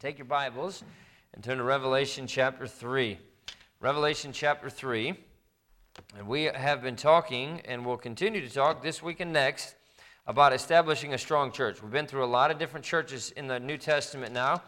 Take 0.00 0.16
your 0.16 0.26
Bibles 0.26 0.84
and 1.34 1.42
turn 1.42 1.58
to 1.58 1.64
Revelation 1.64 2.28
chapter 2.28 2.68
3. 2.68 3.18
Revelation 3.80 4.30
chapter 4.32 4.70
3. 4.70 5.12
And 6.16 6.28
we 6.28 6.44
have 6.44 6.82
been 6.82 6.94
talking 6.94 7.60
and 7.64 7.84
will 7.84 7.96
continue 7.96 8.40
to 8.40 8.48
talk 8.48 8.80
this 8.80 9.02
week 9.02 9.18
and 9.18 9.32
next 9.32 9.74
about 10.24 10.52
establishing 10.52 11.14
a 11.14 11.18
strong 11.18 11.50
church. 11.50 11.82
We've 11.82 11.90
been 11.90 12.06
through 12.06 12.24
a 12.24 12.30
lot 12.30 12.52
of 12.52 12.60
different 12.60 12.86
churches 12.86 13.32
in 13.32 13.48
the 13.48 13.58
New 13.58 13.76
Testament 13.76 14.32
now, 14.32 14.62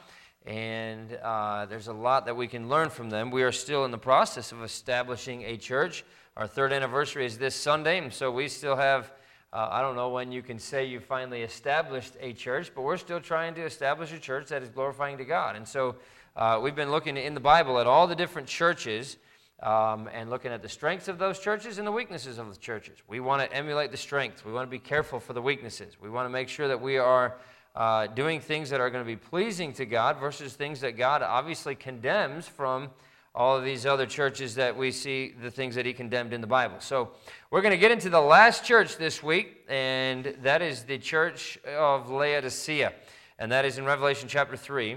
and 0.47 1.17
uh, 1.23 1.67
there's 1.67 1.87
a 1.87 1.93
lot 1.93 2.27
that 2.27 2.35
we 2.35 2.49
can 2.49 2.69
learn 2.69 2.91
from 2.91 3.09
them. 3.09 3.31
We 3.31 3.45
are 3.45 3.53
still 3.53 3.85
in 3.85 3.93
the 3.93 3.99
process 3.99 4.51
of 4.51 4.65
establishing 4.65 5.45
a 5.45 5.57
church. 5.57 6.05
Our 6.37 6.49
third 6.49 6.73
anniversary 6.73 7.25
is 7.25 7.39
this 7.39 7.55
Sunday, 7.55 7.99
and 7.99 8.13
so 8.13 8.33
we 8.33 8.49
still 8.49 8.75
have 8.75 9.13
uh, 9.53 9.69
I 9.71 9.83
don't 9.83 9.97
know 9.97 10.11
when 10.11 10.31
you 10.31 10.43
can 10.43 10.61
say 10.61 10.85
you 10.85 11.01
finally 11.01 11.43
established 11.43 12.13
a 12.21 12.33
church, 12.33 12.71
but 12.75 12.83
we're 12.83 12.97
still 12.97 13.21
trying 13.21 13.55
to 13.57 13.63
establish 13.63 14.13
a 14.13 14.19
church 14.19 14.49
that 14.49 14.63
is 14.63 14.69
glorifying 14.69 15.19
to 15.19 15.25
God. 15.25 15.57
And 15.57 15.67
so 15.67 15.97
uh, 16.37 16.61
we've 16.63 16.77
been 16.77 16.93
looking 16.93 17.17
in 17.17 17.35
the 17.35 17.41
Bible 17.41 17.81
at 17.81 17.87
all 17.87 18.07
the 18.07 18.15
different 18.15 18.47
churches 18.47 19.17
um, 19.61 20.09
and 20.13 20.31
looking 20.31 20.53
at 20.53 20.63
the 20.63 20.69
strengths 20.69 21.09
of 21.09 21.19
those 21.19 21.41
churches 21.41 21.79
and 21.79 21.87
the 21.87 21.93
weaknesses 21.93 22.39
of 22.39 22.49
the 22.49 22.61
churches. 22.61 22.99
We 23.09 23.19
want 23.19 23.43
to 23.43 23.53
emulate 23.53 23.91
the 23.91 23.97
strengths, 23.97 24.45
we 24.45 24.53
want 24.53 24.69
to 24.69 24.71
be 24.71 24.79
careful 24.79 25.19
for 25.19 25.33
the 25.33 25.43
weaknesses. 25.43 25.97
We 26.01 26.11
want 26.11 26.27
to 26.27 26.31
make 26.31 26.49
sure 26.49 26.69
that 26.69 26.81
we 26.81 26.99
are 26.99 27.37
uh, 27.75 28.07
doing 28.07 28.41
things 28.41 28.71
that 28.71 28.81
are 28.81 28.89
going 28.89 29.05
to 29.05 29.09
be 29.09 29.17
pleasing 29.17 29.73
to 29.75 29.85
God 29.85 30.19
versus 30.21 30.55
things 30.55 30.81
that 30.83 30.97
God 30.97 31.23
obviously 31.23 31.75
condemns 31.75 32.47
from 32.47 32.91
all 33.35 33.57
of 33.57 33.65
these 33.65 33.87
other 33.87 34.07
churches 34.07 34.57
that 34.57 34.77
we 34.77 34.91
see 34.91 35.35
the 35.41 35.51
things 35.51 35.75
that 35.77 35.87
he 35.87 35.93
condemned 35.93 36.33
in 36.33 36.41
the 36.41 36.47
Bible. 36.47 36.81
So 36.81 37.13
we're 37.51 37.63
going 37.63 37.73
to 37.73 37.79
get 37.79 37.93
into 37.93 38.11
the 38.11 38.21
last 38.21 38.65
church 38.65 38.97
this 38.97 39.23
week, 39.23 39.65
and 39.69 40.37
that 40.43 40.63
is 40.63 40.83
the 40.83 40.99
church 40.99 41.59
of 41.65 42.11
Laodicea. 42.11 42.93
And 43.39 43.53
that 43.53 43.65
is 43.65 43.79
in 43.79 43.85
Revelation 43.85 44.29
chapter 44.29 44.57
3. 44.57 44.97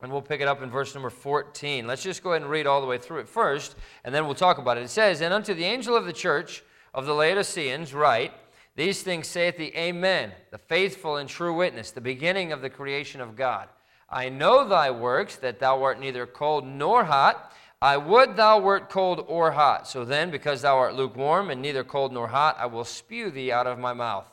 And 0.00 0.12
we'll 0.12 0.22
pick 0.22 0.40
it 0.40 0.46
up 0.46 0.62
in 0.62 0.70
verse 0.70 0.94
number 0.94 1.10
14. 1.10 1.86
Let's 1.86 2.04
just 2.04 2.22
go 2.22 2.30
ahead 2.30 2.42
and 2.42 2.50
read 2.50 2.66
all 2.66 2.80
the 2.80 2.86
way 2.86 2.98
through 2.98 3.18
it 3.20 3.28
first, 3.28 3.74
and 4.04 4.14
then 4.14 4.26
we'll 4.26 4.34
talk 4.34 4.58
about 4.58 4.76
it. 4.76 4.84
It 4.84 4.90
says, 4.90 5.20
And 5.20 5.34
unto 5.34 5.54
the 5.54 5.64
angel 5.64 5.96
of 5.96 6.04
the 6.04 6.12
church 6.12 6.62
of 6.94 7.06
the 7.06 7.14
Laodiceans 7.14 7.92
write, 7.92 8.32
These 8.76 9.02
things 9.02 9.26
saith 9.26 9.56
the 9.56 9.76
Amen, 9.76 10.32
the 10.52 10.58
faithful 10.58 11.16
and 11.16 11.28
true 11.28 11.54
witness, 11.54 11.90
the 11.90 12.00
beginning 12.00 12.52
of 12.52 12.62
the 12.62 12.70
creation 12.70 13.20
of 13.20 13.34
God. 13.34 13.68
I 14.10 14.30
know 14.30 14.66
thy 14.66 14.90
works, 14.90 15.36
that 15.36 15.60
thou 15.60 15.82
art 15.82 16.00
neither 16.00 16.26
cold 16.26 16.66
nor 16.66 17.04
hot. 17.04 17.52
I 17.80 17.96
would 17.96 18.36
thou 18.36 18.58
wert 18.58 18.88
cold 18.88 19.24
or 19.28 19.52
hot. 19.52 19.86
So 19.86 20.04
then, 20.04 20.30
because 20.30 20.62
thou 20.62 20.78
art 20.78 20.94
lukewarm 20.94 21.50
and 21.50 21.60
neither 21.60 21.84
cold 21.84 22.12
nor 22.12 22.28
hot, 22.28 22.56
I 22.58 22.66
will 22.66 22.84
spew 22.84 23.30
thee 23.30 23.52
out 23.52 23.66
of 23.66 23.78
my 23.78 23.92
mouth. 23.92 24.26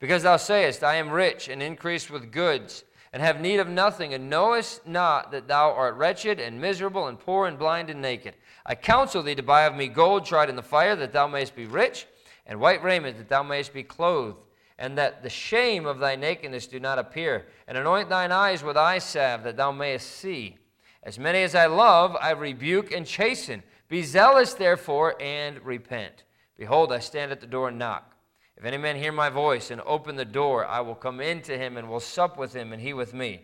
Because 0.00 0.24
thou 0.24 0.36
sayest, 0.36 0.82
I 0.82 0.96
am 0.96 1.10
rich 1.10 1.48
and 1.48 1.62
increased 1.62 2.10
with 2.10 2.32
goods, 2.32 2.84
and 3.12 3.22
have 3.22 3.40
need 3.40 3.60
of 3.60 3.68
nothing, 3.68 4.14
and 4.14 4.28
knowest 4.28 4.86
not 4.86 5.30
that 5.30 5.46
thou 5.46 5.70
art 5.70 5.94
wretched 5.96 6.40
and 6.40 6.60
miserable 6.60 7.06
and 7.06 7.18
poor 7.18 7.46
and 7.46 7.58
blind 7.58 7.88
and 7.88 8.02
naked. 8.02 8.34
I 8.66 8.74
counsel 8.74 9.22
thee 9.22 9.34
to 9.34 9.42
buy 9.42 9.62
of 9.62 9.76
me 9.76 9.88
gold 9.88 10.24
tried 10.24 10.50
in 10.50 10.56
the 10.56 10.62
fire, 10.62 10.96
that 10.96 11.12
thou 11.12 11.26
mayest 11.28 11.54
be 11.54 11.66
rich, 11.66 12.06
and 12.46 12.60
white 12.60 12.82
raiment, 12.82 13.16
that 13.18 13.28
thou 13.28 13.42
mayest 13.42 13.72
be 13.72 13.82
clothed 13.82 14.38
and 14.80 14.96
that 14.96 15.22
the 15.22 15.28
shame 15.28 15.84
of 15.84 15.98
thy 15.98 16.16
nakedness 16.16 16.66
do 16.66 16.80
not 16.80 16.98
appear. 16.98 17.46
And 17.68 17.76
anoint 17.76 18.08
thine 18.08 18.32
eyes 18.32 18.64
with 18.64 18.78
eye 18.78 18.98
salve, 18.98 19.44
that 19.44 19.58
thou 19.58 19.70
mayest 19.70 20.10
see. 20.10 20.56
As 21.02 21.18
many 21.18 21.42
as 21.42 21.54
I 21.54 21.66
love, 21.66 22.16
I 22.18 22.30
rebuke 22.30 22.90
and 22.90 23.06
chasten. 23.06 23.62
Be 23.88 24.02
zealous, 24.02 24.54
therefore, 24.54 25.20
and 25.20 25.60
repent. 25.64 26.24
Behold, 26.56 26.92
I 26.92 26.98
stand 26.98 27.30
at 27.30 27.40
the 27.40 27.46
door 27.46 27.68
and 27.68 27.78
knock. 27.78 28.16
If 28.56 28.64
any 28.64 28.78
man 28.78 28.96
hear 28.96 29.12
my 29.12 29.28
voice 29.28 29.70
and 29.70 29.82
open 29.82 30.16
the 30.16 30.24
door, 30.24 30.64
I 30.64 30.80
will 30.80 30.94
come 30.94 31.20
in 31.20 31.42
to 31.42 31.58
him 31.58 31.76
and 31.76 31.88
will 31.88 32.00
sup 32.00 32.38
with 32.38 32.54
him, 32.54 32.72
and 32.72 32.80
he 32.80 32.94
with 32.94 33.12
me. 33.12 33.42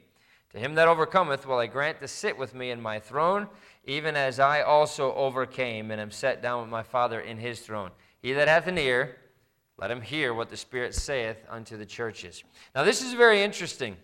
To 0.52 0.58
him 0.58 0.74
that 0.76 0.88
overcometh 0.88 1.46
will 1.46 1.58
I 1.58 1.66
grant 1.66 2.00
to 2.00 2.08
sit 2.08 2.38
with 2.38 2.54
me 2.54 2.70
in 2.70 2.80
my 2.80 2.98
throne, 2.98 3.46
even 3.84 4.16
as 4.16 4.40
I 4.40 4.62
also 4.62 5.12
overcame 5.14 5.90
and 5.90 6.00
am 6.00 6.10
set 6.10 6.40
down 6.40 6.62
with 6.62 6.70
my 6.70 6.82
Father 6.82 7.20
in 7.20 7.36
his 7.36 7.60
throne. 7.60 7.90
He 8.22 8.32
that 8.32 8.48
hath 8.48 8.66
an 8.66 8.78
ear, 8.78 9.16
let 9.78 9.90
him 9.90 10.00
hear 10.00 10.32
what 10.32 10.48
the 10.48 10.56
Spirit 10.56 10.94
saith 10.94 11.36
unto 11.48 11.76
the 11.76 11.86
churches. 11.86 12.42
Now, 12.74 12.84
this 12.84 13.02
is 13.02 13.12
very 13.12 13.42
interesting. 13.42 13.96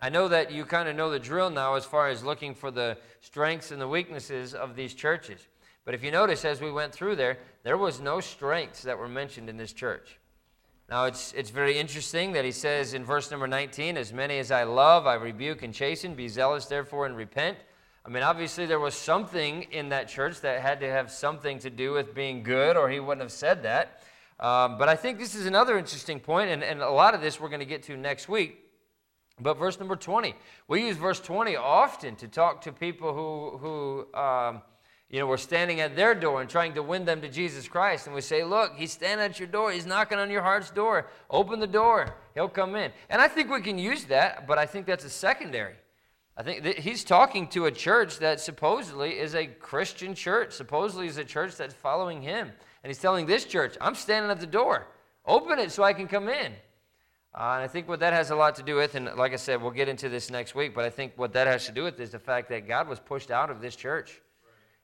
I 0.00 0.08
know 0.08 0.28
that 0.28 0.52
you 0.52 0.64
kind 0.64 0.88
of 0.88 0.96
know 0.96 1.10
the 1.10 1.18
drill 1.18 1.50
now 1.50 1.74
as 1.74 1.84
far 1.84 2.08
as 2.08 2.22
looking 2.22 2.54
for 2.54 2.70
the 2.70 2.98
strengths 3.20 3.70
and 3.70 3.80
the 3.80 3.88
weaknesses 3.88 4.54
of 4.54 4.76
these 4.76 4.94
churches. 4.94 5.46
But 5.84 5.94
if 5.94 6.04
you 6.04 6.10
notice, 6.10 6.44
as 6.44 6.60
we 6.60 6.70
went 6.70 6.92
through 6.92 7.16
there, 7.16 7.38
there 7.62 7.76
was 7.76 8.00
no 8.00 8.20
strengths 8.20 8.82
that 8.82 8.98
were 8.98 9.08
mentioned 9.08 9.48
in 9.48 9.56
this 9.56 9.72
church. 9.72 10.18
Now, 10.88 11.04
it's, 11.04 11.32
it's 11.34 11.50
very 11.50 11.78
interesting 11.78 12.32
that 12.32 12.44
he 12.44 12.52
says 12.52 12.94
in 12.94 13.04
verse 13.04 13.30
number 13.30 13.46
19, 13.46 13.96
As 13.96 14.12
many 14.12 14.38
as 14.38 14.50
I 14.50 14.64
love, 14.64 15.06
I 15.06 15.14
rebuke 15.14 15.62
and 15.62 15.74
chasten. 15.74 16.14
Be 16.14 16.28
zealous, 16.28 16.66
therefore, 16.66 17.06
and 17.06 17.16
repent. 17.16 17.58
I 18.06 18.10
mean, 18.10 18.22
obviously, 18.22 18.66
there 18.66 18.80
was 18.80 18.94
something 18.94 19.64
in 19.64 19.90
that 19.90 20.08
church 20.08 20.40
that 20.40 20.62
had 20.62 20.80
to 20.80 20.90
have 20.90 21.10
something 21.10 21.58
to 21.58 21.70
do 21.70 21.92
with 21.92 22.14
being 22.14 22.42
good, 22.42 22.76
or 22.76 22.88
he 22.88 23.00
wouldn't 23.00 23.20
have 23.20 23.32
said 23.32 23.62
that. 23.64 24.02
Um, 24.40 24.78
but 24.78 24.88
I 24.88 24.94
think 24.94 25.18
this 25.18 25.34
is 25.34 25.46
another 25.46 25.76
interesting 25.78 26.20
point, 26.20 26.50
and, 26.50 26.62
and 26.62 26.80
a 26.80 26.90
lot 26.90 27.14
of 27.14 27.20
this 27.20 27.40
we're 27.40 27.48
going 27.48 27.60
to 27.60 27.66
get 27.66 27.82
to 27.84 27.96
next 27.96 28.28
week. 28.28 28.58
But 29.40 29.58
verse 29.58 29.78
number 29.78 29.96
20, 29.96 30.34
we 30.66 30.86
use 30.86 30.96
verse 30.96 31.20
20 31.20 31.56
often 31.56 32.16
to 32.16 32.28
talk 32.28 32.62
to 32.62 32.72
people 32.72 33.14
who, 33.14 33.58
who 33.58 34.18
um, 34.18 34.62
you 35.10 35.18
know, 35.20 35.26
we're 35.26 35.38
standing 35.38 35.80
at 35.80 35.96
their 35.96 36.14
door 36.14 36.40
and 36.40 36.50
trying 36.50 36.74
to 36.74 36.82
win 36.82 37.04
them 37.04 37.22
to 37.22 37.28
Jesus 37.28 37.66
Christ. 37.66 38.06
And 38.06 38.14
we 38.14 38.20
say, 38.20 38.44
Look, 38.44 38.74
he's 38.76 38.92
standing 38.92 39.24
at 39.24 39.38
your 39.38 39.48
door. 39.48 39.72
He's 39.72 39.86
knocking 39.86 40.18
on 40.18 40.30
your 40.30 40.42
heart's 40.42 40.70
door. 40.70 41.08
Open 41.30 41.60
the 41.60 41.66
door. 41.66 42.14
He'll 42.34 42.48
come 42.48 42.76
in. 42.76 42.92
And 43.08 43.22
I 43.22 43.28
think 43.28 43.50
we 43.50 43.62
can 43.62 43.78
use 43.78 44.04
that, 44.04 44.46
but 44.46 44.58
I 44.58 44.66
think 44.66 44.86
that's 44.86 45.04
a 45.04 45.10
secondary. 45.10 45.74
I 46.36 46.42
think 46.42 46.64
he's 46.78 47.02
talking 47.02 47.48
to 47.48 47.66
a 47.66 47.72
church 47.72 48.18
that 48.18 48.38
supposedly 48.38 49.18
is 49.18 49.34
a 49.34 49.46
Christian 49.46 50.14
church, 50.14 50.52
supposedly 50.52 51.08
is 51.08 51.16
a 51.16 51.24
church 51.24 51.56
that's 51.56 51.74
following 51.74 52.22
him. 52.22 52.52
And 52.82 52.90
he's 52.90 52.98
telling 52.98 53.26
this 53.26 53.44
church, 53.44 53.76
I'm 53.80 53.94
standing 53.94 54.30
at 54.30 54.40
the 54.40 54.46
door. 54.46 54.86
Open 55.26 55.58
it 55.58 55.72
so 55.72 55.82
I 55.82 55.92
can 55.92 56.08
come 56.08 56.28
in. 56.28 56.52
Uh, 57.34 57.54
and 57.54 57.62
I 57.62 57.68
think 57.68 57.88
what 57.88 58.00
that 58.00 58.12
has 58.12 58.30
a 58.30 58.36
lot 58.36 58.54
to 58.56 58.62
do 58.62 58.76
with, 58.76 58.94
and 58.94 59.10
like 59.16 59.32
I 59.32 59.36
said, 59.36 59.60
we'll 59.60 59.70
get 59.70 59.88
into 59.88 60.08
this 60.08 60.30
next 60.30 60.54
week, 60.54 60.74
but 60.74 60.84
I 60.84 60.90
think 60.90 61.12
what 61.16 61.32
that 61.34 61.46
has 61.46 61.66
to 61.66 61.72
do 61.72 61.84
with 61.84 62.00
is 62.00 62.10
the 62.10 62.18
fact 62.18 62.48
that 62.48 62.66
God 62.66 62.88
was 62.88 62.98
pushed 62.98 63.30
out 63.30 63.50
of 63.50 63.60
this 63.60 63.76
church. 63.76 64.20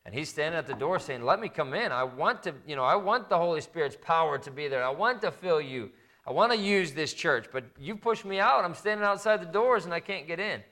And 0.05 0.15
he's 0.15 0.29
standing 0.29 0.59
at 0.59 0.67
the 0.67 0.75
door 0.75 0.99
saying, 0.99 1.25
Let 1.25 1.41
me 1.41 1.49
come 1.49 1.73
in. 1.73 1.91
I 1.91 2.05
want 2.05 2.43
to, 2.43 2.55
you 2.67 2.77
know, 2.77 2.85
I 2.85 2.95
want 2.95 3.31
the 3.31 3.39
Holy 3.39 3.63
Spirit's 3.63 3.97
power 4.01 4.37
to 4.39 4.51
be 4.51 4.69
there. 4.69 4.85
I 4.85 4.91
want 4.91 5.23
to 5.23 5.31
fill 5.31 5.63
you. 5.63 5.91
I 6.27 6.33
want 6.33 6.53
to 6.53 6.59
use 6.59 6.93
this 6.93 7.15
church, 7.15 7.47
but 7.53 7.65
you 7.79 7.97
pushed 7.97 8.25
me 8.25 8.39
out. 8.39 8.65
I'm 8.65 8.75
standing 8.75 9.07
outside 9.07 9.41
the 9.41 9.47
doors 9.47 9.87
and 9.87 9.95
I 9.95 10.01
can't 10.01 10.27
get 10.27 10.41
in. 10.41 10.63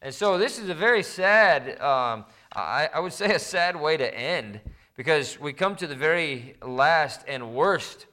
And 0.00 0.14
so 0.14 0.38
this 0.38 0.58
is 0.58 0.68
a 0.68 0.74
very 0.74 1.02
sad, 1.02 1.80
um, 1.80 2.24
I, 2.54 2.88
I 2.94 3.00
would 3.00 3.12
say 3.12 3.34
a 3.34 3.38
sad 3.38 3.78
way 3.78 3.96
to 3.96 4.14
end 4.18 4.60
because 4.98 5.38
we 5.38 5.52
come 5.52 5.76
to 5.76 5.86
the 5.86 5.94
very 5.94 6.56
last 6.60 7.20
and 7.28 7.54
worst 7.54 8.06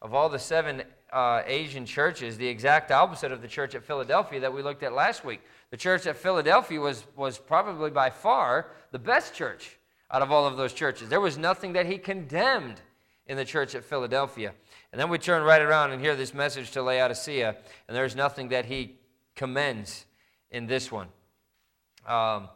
of 0.00 0.14
all 0.14 0.30
the 0.30 0.38
seven 0.38 0.82
uh, 1.12 1.42
Asian 1.44 1.84
churches, 1.84 2.38
the 2.38 2.48
exact 2.48 2.90
opposite 2.90 3.30
of 3.30 3.42
the 3.42 3.46
church 3.46 3.74
at 3.74 3.84
Philadelphia 3.84 4.40
that 4.40 4.50
we 4.50 4.62
looked 4.62 4.82
at 4.82 4.94
last 4.94 5.22
week. 5.22 5.42
The 5.70 5.76
church 5.76 6.06
at 6.06 6.16
Philadelphia 6.16 6.80
was, 6.80 7.04
was 7.14 7.36
probably 7.36 7.90
by 7.90 8.08
far 8.08 8.70
the 8.90 8.98
best 8.98 9.34
church 9.34 9.76
out 10.10 10.22
of 10.22 10.32
all 10.32 10.46
of 10.46 10.56
those 10.56 10.72
churches. 10.72 11.10
There 11.10 11.20
was 11.20 11.36
nothing 11.36 11.74
that 11.74 11.84
he 11.84 11.98
condemned 11.98 12.80
in 13.26 13.36
the 13.36 13.44
church 13.44 13.74
at 13.74 13.84
Philadelphia. 13.84 14.54
And 14.92 15.00
then 15.00 15.10
we 15.10 15.18
turn 15.18 15.42
right 15.42 15.60
around 15.60 15.90
and 15.92 16.00
hear 16.00 16.16
this 16.16 16.32
message 16.32 16.70
to 16.70 16.82
Laodicea, 16.82 17.54
and 17.86 17.94
there's 17.94 18.16
nothing 18.16 18.48
that 18.48 18.64
he 18.64 18.96
commends 19.36 20.06
in 20.50 20.66
this 20.66 20.90
one. 20.90 21.08
Um, 22.06 22.48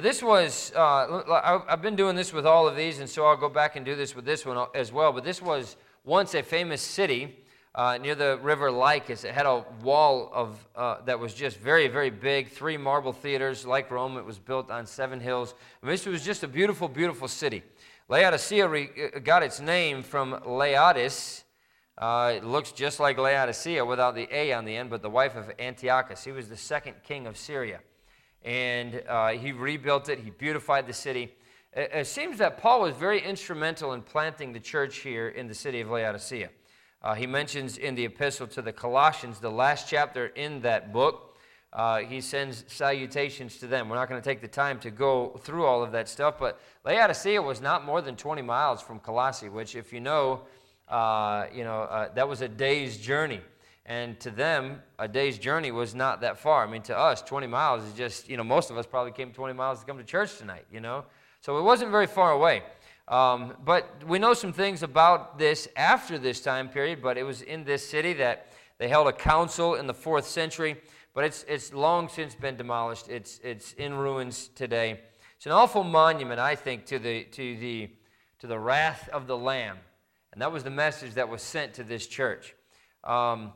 but 0.00 0.08
this 0.08 0.22
was, 0.22 0.72
uh, 0.74 1.62
I've 1.68 1.82
been 1.82 1.94
doing 1.94 2.16
this 2.16 2.32
with 2.32 2.46
all 2.46 2.66
of 2.66 2.74
these, 2.74 3.00
and 3.00 3.10
so 3.10 3.26
I'll 3.26 3.36
go 3.36 3.50
back 3.50 3.76
and 3.76 3.84
do 3.84 3.94
this 3.94 4.16
with 4.16 4.24
this 4.24 4.46
one 4.46 4.66
as 4.74 4.90
well. 4.90 5.12
But 5.12 5.24
this 5.24 5.42
was 5.42 5.76
once 6.04 6.34
a 6.34 6.42
famous 6.42 6.80
city 6.80 7.36
uh, 7.74 7.98
near 7.98 8.14
the 8.14 8.38
river 8.40 8.70
Lycus. 8.70 9.24
It 9.24 9.34
had 9.34 9.44
a 9.44 9.62
wall 9.82 10.30
of, 10.32 10.66
uh, 10.74 11.02
that 11.02 11.20
was 11.20 11.34
just 11.34 11.58
very, 11.58 11.86
very 11.86 12.08
big, 12.08 12.48
three 12.48 12.78
marble 12.78 13.12
theaters 13.12 13.66
like 13.66 13.90
Rome. 13.90 14.16
It 14.16 14.24
was 14.24 14.38
built 14.38 14.70
on 14.70 14.86
seven 14.86 15.20
hills. 15.20 15.54
This 15.82 16.06
was 16.06 16.24
just 16.24 16.42
a 16.44 16.48
beautiful, 16.48 16.88
beautiful 16.88 17.28
city. 17.28 17.62
Laodicea 18.08 18.68
re- 18.68 18.88
uh, 19.14 19.18
got 19.18 19.42
its 19.42 19.60
name 19.60 20.02
from 20.02 20.40
Laodice. 20.46 21.44
Uh, 21.98 22.32
it 22.36 22.44
looks 22.44 22.72
just 22.72 23.00
like 23.00 23.18
Laodicea 23.18 23.84
without 23.84 24.14
the 24.14 24.26
A 24.34 24.54
on 24.54 24.64
the 24.64 24.74
end, 24.74 24.88
but 24.88 25.02
the 25.02 25.10
wife 25.10 25.36
of 25.36 25.52
Antiochus. 25.58 26.24
He 26.24 26.32
was 26.32 26.48
the 26.48 26.56
second 26.56 26.94
king 27.04 27.26
of 27.26 27.36
Syria 27.36 27.80
and 28.44 29.02
uh, 29.08 29.28
he 29.28 29.52
rebuilt 29.52 30.08
it, 30.08 30.18
he 30.18 30.30
beautified 30.30 30.86
the 30.86 30.92
city. 30.92 31.34
It, 31.72 31.90
it, 31.92 32.06
seems 32.06 32.38
that 32.38 32.58
Paul 32.58 32.82
was 32.82 32.94
very 32.94 33.22
instrumental 33.22 33.92
in 33.92 34.02
planting 34.02 34.52
the 34.52 34.60
church 34.60 34.98
here 34.98 35.28
in 35.28 35.46
the 35.46 35.54
city 35.54 35.80
of 35.80 35.90
Laodicea. 35.90 36.50
Uh, 37.02 37.14
he 37.14 37.26
mentions 37.26 37.78
in 37.78 37.94
the 37.94 38.04
epistle 38.04 38.46
to 38.48 38.62
the 38.62 38.72
Colossians, 38.72 39.38
the 39.38 39.50
last 39.50 39.88
chapter 39.88 40.26
in 40.26 40.60
that 40.62 40.92
book, 40.92 41.30
uh, 41.72 41.98
he 41.98 42.20
sends 42.20 42.64
salutations 42.66 43.58
to 43.58 43.66
them. 43.66 43.88
We're 43.88 43.96
not 43.96 44.08
going 44.08 44.20
to 44.20 44.28
take 44.28 44.40
the 44.40 44.48
time 44.48 44.80
to 44.80 44.90
go 44.90 45.40
through 45.42 45.66
all 45.66 45.82
of 45.82 45.92
that 45.92 46.08
stuff, 46.08 46.34
but 46.38 46.60
Laodicea 46.84 47.40
was 47.40 47.60
not 47.60 47.84
more 47.84 48.02
than 48.02 48.16
20 48.16 48.42
miles 48.42 48.82
from 48.82 48.98
Colossae, 48.98 49.48
which, 49.48 49.76
if 49.76 49.92
you 49.92 50.00
know, 50.00 50.42
uh, 50.88 51.46
you 51.54 51.62
know 51.62 51.82
uh, 51.82 52.12
that 52.14 52.28
was 52.28 52.40
a 52.40 52.48
day's 52.48 52.98
journey. 52.98 53.40
And 53.86 54.20
to 54.20 54.30
them, 54.30 54.82
a 54.98 55.08
day's 55.08 55.38
journey 55.38 55.70
was 55.70 55.94
not 55.94 56.20
that 56.20 56.38
far. 56.38 56.64
I 56.66 56.70
mean, 56.70 56.82
to 56.82 56.96
us, 56.96 57.22
20 57.22 57.46
miles 57.46 57.82
is 57.84 57.92
just, 57.94 58.28
you 58.28 58.36
know, 58.36 58.44
most 58.44 58.70
of 58.70 58.78
us 58.78 58.86
probably 58.86 59.12
came 59.12 59.32
20 59.32 59.54
miles 59.54 59.80
to 59.80 59.86
come 59.86 59.98
to 59.98 60.04
church 60.04 60.38
tonight, 60.38 60.66
you 60.70 60.80
know? 60.80 61.04
So 61.40 61.58
it 61.58 61.62
wasn't 61.62 61.90
very 61.90 62.06
far 62.06 62.32
away. 62.32 62.62
Um, 63.08 63.54
but 63.64 64.04
we 64.06 64.18
know 64.18 64.34
some 64.34 64.52
things 64.52 64.82
about 64.82 65.38
this 65.38 65.66
after 65.76 66.18
this 66.18 66.40
time 66.40 66.68
period, 66.68 67.02
but 67.02 67.18
it 67.18 67.24
was 67.24 67.42
in 67.42 67.64
this 67.64 67.88
city 67.88 68.12
that 68.14 68.52
they 68.78 68.88
held 68.88 69.08
a 69.08 69.12
council 69.12 69.74
in 69.74 69.86
the 69.86 69.94
fourth 69.94 70.26
century, 70.26 70.76
but 71.12 71.24
it's, 71.24 71.44
it's 71.48 71.72
long 71.72 72.08
since 72.08 72.34
been 72.34 72.56
demolished. 72.56 73.08
It's, 73.08 73.40
it's 73.42 73.72
in 73.72 73.94
ruins 73.94 74.48
today. 74.54 75.00
It's 75.36 75.46
an 75.46 75.52
awful 75.52 75.82
monument, 75.82 76.38
I 76.38 76.54
think, 76.54 76.86
to 76.86 76.98
the, 76.98 77.24
to, 77.24 77.56
the, 77.56 77.90
to 78.38 78.46
the 78.46 78.58
wrath 78.58 79.08
of 79.12 79.26
the 79.26 79.36
Lamb. 79.36 79.78
And 80.32 80.40
that 80.40 80.52
was 80.52 80.62
the 80.62 80.70
message 80.70 81.14
that 81.14 81.28
was 81.28 81.42
sent 81.42 81.74
to 81.74 81.82
this 81.82 82.06
church. 82.06 82.54
Um, 83.02 83.54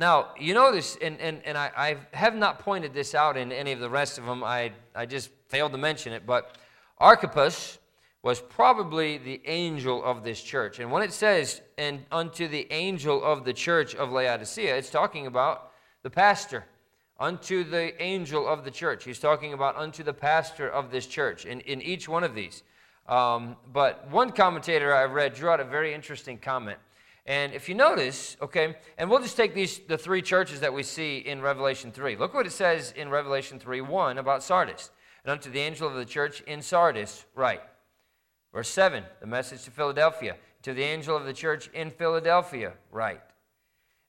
now, 0.00 0.28
you 0.40 0.54
notice, 0.54 0.96
and, 1.02 1.20
and, 1.20 1.42
and 1.44 1.58
I, 1.58 1.70
I 1.76 2.16
have 2.16 2.34
not 2.34 2.58
pointed 2.60 2.94
this 2.94 3.14
out 3.14 3.36
in 3.36 3.52
any 3.52 3.72
of 3.72 3.80
the 3.80 3.90
rest 3.90 4.16
of 4.16 4.24
them, 4.24 4.42
I, 4.42 4.72
I 4.94 5.04
just 5.04 5.28
failed 5.48 5.72
to 5.72 5.78
mention 5.78 6.14
it, 6.14 6.24
but 6.24 6.56
Archippus 6.96 7.78
was 8.22 8.40
probably 8.40 9.18
the 9.18 9.42
angel 9.44 10.02
of 10.02 10.24
this 10.24 10.42
church. 10.42 10.78
And 10.78 10.90
when 10.90 11.02
it 11.02 11.12
says, 11.12 11.60
and 11.76 12.00
unto 12.10 12.48
the 12.48 12.66
angel 12.72 13.22
of 13.22 13.44
the 13.44 13.52
church 13.52 13.94
of 13.94 14.10
Laodicea, 14.10 14.74
it's 14.74 14.88
talking 14.88 15.26
about 15.26 15.72
the 16.02 16.10
pastor. 16.10 16.64
Unto 17.18 17.62
the 17.62 18.02
angel 18.02 18.48
of 18.48 18.64
the 18.64 18.70
church. 18.70 19.04
He's 19.04 19.18
talking 19.18 19.52
about 19.52 19.76
unto 19.76 20.02
the 20.02 20.14
pastor 20.14 20.70
of 20.70 20.90
this 20.90 21.06
church 21.06 21.44
in, 21.44 21.60
in 21.60 21.82
each 21.82 22.08
one 22.08 22.24
of 22.24 22.34
these. 22.34 22.62
Um, 23.06 23.54
but 23.70 24.10
one 24.10 24.30
commentator 24.32 24.94
I 24.94 25.04
read 25.04 25.34
drew 25.34 25.50
out 25.50 25.60
a 25.60 25.64
very 25.64 25.92
interesting 25.92 26.38
comment. 26.38 26.78
And 27.26 27.52
if 27.52 27.68
you 27.68 27.74
notice, 27.74 28.36
okay, 28.40 28.76
and 28.98 29.10
we'll 29.10 29.20
just 29.20 29.36
take 29.36 29.54
these 29.54 29.80
the 29.86 29.98
three 29.98 30.22
churches 30.22 30.60
that 30.60 30.72
we 30.72 30.82
see 30.82 31.18
in 31.18 31.40
Revelation 31.40 31.92
3. 31.92 32.16
Look 32.16 32.34
what 32.34 32.46
it 32.46 32.52
says 32.52 32.92
in 32.96 33.10
Revelation 33.10 33.58
3 33.58 33.80
1 33.80 34.18
about 34.18 34.42
Sardis. 34.42 34.90
And 35.24 35.32
unto 35.32 35.50
the 35.50 35.60
angel 35.60 35.86
of 35.86 35.94
the 35.94 36.04
church 36.04 36.40
in 36.42 36.62
Sardis, 36.62 37.26
write. 37.34 37.62
Verse 38.52 38.68
7, 38.68 39.04
the 39.20 39.26
message 39.26 39.64
to 39.64 39.70
Philadelphia. 39.70 40.36
To 40.62 40.74
the 40.74 40.82
angel 40.82 41.16
of 41.16 41.24
the 41.24 41.32
church 41.32 41.68
in 41.72 41.90
Philadelphia, 41.90 42.72
write. 42.90 43.22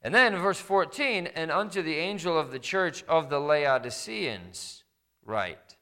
And 0.01 0.15
then 0.15 0.35
verse 0.37 0.59
14, 0.59 1.27
and 1.27 1.51
unto 1.51 1.81
the 1.81 1.95
angel 1.95 2.37
of 2.37 2.51
the 2.51 2.59
church 2.59 3.03
of 3.07 3.29
the 3.29 3.39
Laodiceans, 3.39 4.83
write. 5.23 5.77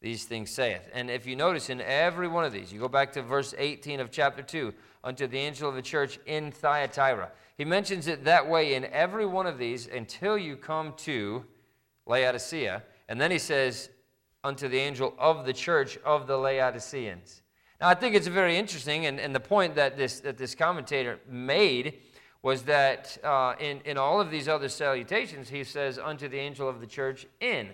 These 0.00 0.26
things 0.26 0.50
saith. 0.50 0.88
And 0.92 1.10
if 1.10 1.26
you 1.26 1.34
notice 1.34 1.70
in 1.70 1.80
every 1.80 2.28
one 2.28 2.44
of 2.44 2.52
these, 2.52 2.72
you 2.72 2.78
go 2.78 2.88
back 2.88 3.12
to 3.12 3.22
verse 3.22 3.54
18 3.56 4.00
of 4.00 4.10
chapter 4.10 4.42
2, 4.42 4.72
unto 5.08 5.26
the 5.26 5.38
angel 5.38 5.70
of 5.70 5.74
the 5.74 5.80
church 5.80 6.20
in 6.26 6.52
Thyatira. 6.52 7.32
He 7.56 7.64
mentions 7.64 8.08
it 8.08 8.24
that 8.24 8.46
way 8.46 8.74
in 8.74 8.84
every 8.84 9.24
one 9.24 9.46
of 9.46 9.56
these 9.56 9.86
until 9.86 10.36
you 10.36 10.54
come 10.54 10.92
to 10.98 11.46
Laodicea. 12.04 12.82
And 13.08 13.18
then 13.18 13.30
he 13.30 13.38
says, 13.38 13.88
unto 14.44 14.68
the 14.68 14.78
angel 14.78 15.14
of 15.18 15.46
the 15.46 15.54
church 15.54 15.96
of 16.04 16.26
the 16.26 16.36
Laodiceans. 16.36 17.40
Now, 17.80 17.88
I 17.88 17.94
think 17.94 18.16
it's 18.16 18.26
very 18.26 18.58
interesting, 18.58 19.06
and, 19.06 19.18
and 19.18 19.34
the 19.34 19.40
point 19.40 19.74
that 19.76 19.96
this, 19.96 20.20
that 20.20 20.36
this 20.36 20.54
commentator 20.54 21.20
made 21.26 22.00
was 22.42 22.64
that 22.64 23.16
uh, 23.24 23.54
in, 23.58 23.80
in 23.86 23.96
all 23.96 24.20
of 24.20 24.30
these 24.30 24.46
other 24.46 24.68
salutations, 24.68 25.48
he 25.48 25.64
says, 25.64 25.98
unto 25.98 26.28
the 26.28 26.38
angel 26.38 26.68
of 26.68 26.80
the 26.80 26.86
church 26.86 27.26
in. 27.40 27.70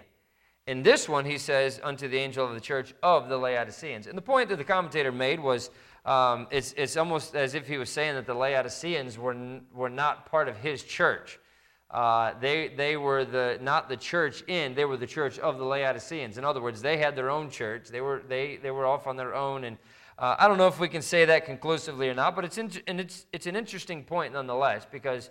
In 0.66 0.82
this 0.82 1.08
one, 1.08 1.26
he 1.26 1.36
says, 1.36 1.78
unto 1.82 2.08
the 2.08 2.16
angel 2.16 2.46
of 2.46 2.54
the 2.54 2.60
church 2.60 2.94
of 3.02 3.28
the 3.28 3.36
Laodiceans. 3.36 4.06
And 4.06 4.16
the 4.16 4.22
point 4.22 4.48
that 4.48 4.56
the 4.56 4.64
commentator 4.64 5.12
made 5.12 5.38
was 5.38 5.70
um, 6.06 6.46
it's, 6.50 6.72
it's 6.76 6.96
almost 6.96 7.34
as 7.34 7.54
if 7.54 7.66
he 7.66 7.76
was 7.76 7.90
saying 7.90 8.14
that 8.14 8.26
the 8.26 8.34
Laodiceans 8.34 9.18
were, 9.18 9.32
n- 9.32 9.66
were 9.74 9.90
not 9.90 10.26
part 10.30 10.48
of 10.48 10.56
his 10.56 10.82
church. 10.82 11.38
Uh, 11.90 12.32
they, 12.40 12.68
they 12.68 12.96
were 12.96 13.24
the, 13.24 13.58
not 13.62 13.88
the 13.88 13.96
church 13.96 14.42
in, 14.48 14.74
they 14.74 14.84
were 14.84 14.96
the 14.96 15.06
church 15.06 15.38
of 15.38 15.58
the 15.58 15.64
Laodiceans. 15.64 16.38
In 16.38 16.44
other 16.44 16.60
words, 16.60 16.82
they 16.82 16.96
had 16.96 17.14
their 17.14 17.30
own 17.30 17.50
church. 17.50 17.88
They 17.88 18.00
were, 18.00 18.22
they, 18.26 18.56
they 18.56 18.70
were 18.70 18.86
off 18.86 19.06
on 19.06 19.16
their 19.16 19.34
own, 19.34 19.64
and 19.64 19.78
uh, 20.18 20.34
I 20.38 20.48
don't 20.48 20.58
know 20.58 20.66
if 20.66 20.80
we 20.80 20.88
can 20.88 21.02
say 21.02 21.24
that 21.24 21.44
conclusively 21.44 22.08
or 22.08 22.14
not, 22.14 22.34
but 22.34 22.44
it's, 22.44 22.58
in, 22.58 22.70
and 22.86 23.00
it's, 23.00 23.26
it's 23.32 23.46
an 23.46 23.54
interesting 23.54 24.02
point 24.02 24.32
nonetheless 24.32 24.86
because 24.90 25.30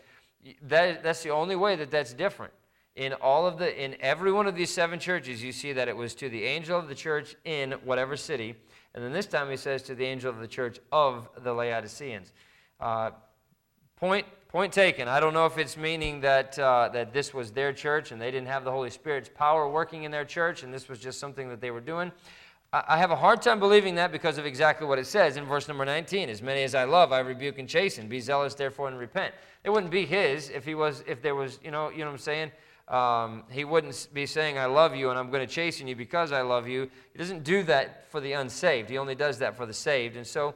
that, 0.63 1.03
that's 1.03 1.23
the 1.23 1.31
only 1.31 1.55
way 1.55 1.75
that 1.75 1.91
that's 1.91 2.13
different. 2.13 2.53
In 2.95 3.13
all 3.13 3.47
of 3.47 3.57
the, 3.57 3.83
in 3.83 3.95
every 4.01 4.31
one 4.31 4.45
of 4.45 4.55
these 4.55 4.71
seven 4.71 4.99
churches, 4.99 5.43
you 5.43 5.51
see 5.51 5.73
that 5.73 5.87
it 5.87 5.97
was 5.97 6.13
to 6.15 6.29
the 6.29 6.43
angel 6.43 6.77
of 6.77 6.87
the 6.87 6.95
church 6.95 7.35
in 7.43 7.71
whatever 7.83 8.15
city, 8.15 8.55
and 8.93 9.03
then 9.03 9.11
this 9.11 9.25
time 9.25 9.49
he 9.49 9.57
says 9.57 9.81
to 9.83 9.95
the 9.95 10.05
angel 10.05 10.29
of 10.29 10.39
the 10.39 10.47
church 10.47 10.79
of 10.91 11.27
the 11.43 11.51
Laodiceans. 11.51 12.33
Uh, 12.79 13.11
point, 13.95 14.27
point 14.47 14.71
taken. 14.71 15.07
I 15.07 15.19
don't 15.19 15.33
know 15.33 15.47
if 15.47 15.57
it's 15.57 15.75
meaning 15.75 16.21
that, 16.21 16.59
uh, 16.59 16.89
that 16.93 17.13
this 17.13 17.33
was 17.33 17.51
their 17.51 17.73
church 17.73 18.11
and 18.11 18.21
they 18.21 18.29
didn't 18.29 18.47
have 18.47 18.63
the 18.63 18.71
Holy 18.71 18.91
Spirit's 18.91 19.29
power 19.33 19.67
working 19.67 20.03
in 20.03 20.11
their 20.11 20.25
church, 20.25 20.61
and 20.61 20.71
this 20.71 20.87
was 20.87 20.99
just 20.99 21.19
something 21.19 21.49
that 21.49 21.61
they 21.61 21.71
were 21.71 21.81
doing. 21.81 22.11
I 22.75 22.97
have 22.97 23.11
a 23.11 23.15
hard 23.15 23.43
time 23.43 23.59
believing 23.59 23.93
that 23.95 24.11
because 24.11 24.39
of 24.39 24.47
exactly 24.47 24.87
what 24.87 24.97
it 24.97 25.05
says 25.05 25.37
in 25.37 25.45
verse 25.45 25.67
number 25.67 25.85
19. 25.85 26.27
As 26.27 26.41
many 26.41 26.63
as 26.63 26.73
I 26.73 26.85
love, 26.85 27.11
I 27.11 27.19
rebuke 27.19 27.59
and 27.59 27.69
chasten. 27.69 28.07
Be 28.07 28.19
zealous, 28.19 28.55
therefore, 28.55 28.87
and 28.87 28.97
repent. 28.97 29.35
It 29.63 29.69
wouldn't 29.69 29.91
be 29.91 30.07
his 30.07 30.49
if 30.49 30.65
he 30.65 30.73
was, 30.73 31.03
if 31.05 31.21
there 31.21 31.35
was, 31.35 31.59
you 31.63 31.69
know, 31.69 31.89
you 31.89 31.99
know 31.99 32.05
what 32.05 32.13
I'm 32.13 32.17
saying? 32.17 32.51
Um, 32.87 33.43
he 33.49 33.63
wouldn't 33.63 34.09
be 34.13 34.25
saying, 34.25 34.57
I 34.57 34.65
love 34.65 34.95
you 34.95 35.09
and 35.09 35.17
I'm 35.17 35.31
going 35.31 35.45
to 35.45 35.51
chasten 35.51 35.87
you 35.87 35.95
because 35.95 36.31
I 36.31 36.41
love 36.41 36.67
you. 36.67 36.89
He 37.13 37.17
doesn't 37.17 37.43
do 37.43 37.63
that 37.63 38.11
for 38.11 38.19
the 38.19 38.33
unsaved. 38.33 38.89
He 38.89 38.97
only 38.97 39.15
does 39.15 39.39
that 39.39 39.55
for 39.55 39.65
the 39.65 39.73
saved. 39.73 40.17
And 40.17 40.27
so, 40.27 40.55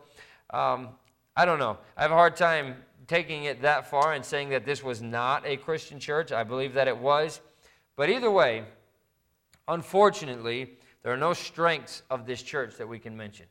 um, 0.49 0.89
I 1.35 1.45
don't 1.45 1.59
know. 1.59 1.77
I 1.95 2.01
have 2.01 2.11
a 2.11 2.15
hard 2.15 2.35
time 2.35 2.75
taking 3.07 3.45
it 3.45 3.61
that 3.61 3.89
far 3.89 4.13
and 4.13 4.25
saying 4.25 4.49
that 4.49 4.65
this 4.65 4.83
was 4.83 5.01
not 5.01 5.45
a 5.45 5.55
Christian 5.55 5.99
church. 5.99 6.31
I 6.31 6.43
believe 6.43 6.73
that 6.73 6.87
it 6.87 6.97
was. 6.97 7.39
But 7.95 8.09
either 8.09 8.29
way, 8.29 8.65
unfortunately, 9.67 10.77
there 11.03 11.13
are 11.13 11.17
no 11.17 11.33
strengths 11.33 12.03
of 12.09 12.25
this 12.25 12.41
church 12.43 12.75
that 12.77 12.87
we 12.87 12.99
can 12.99 13.15
mention. 13.15 13.45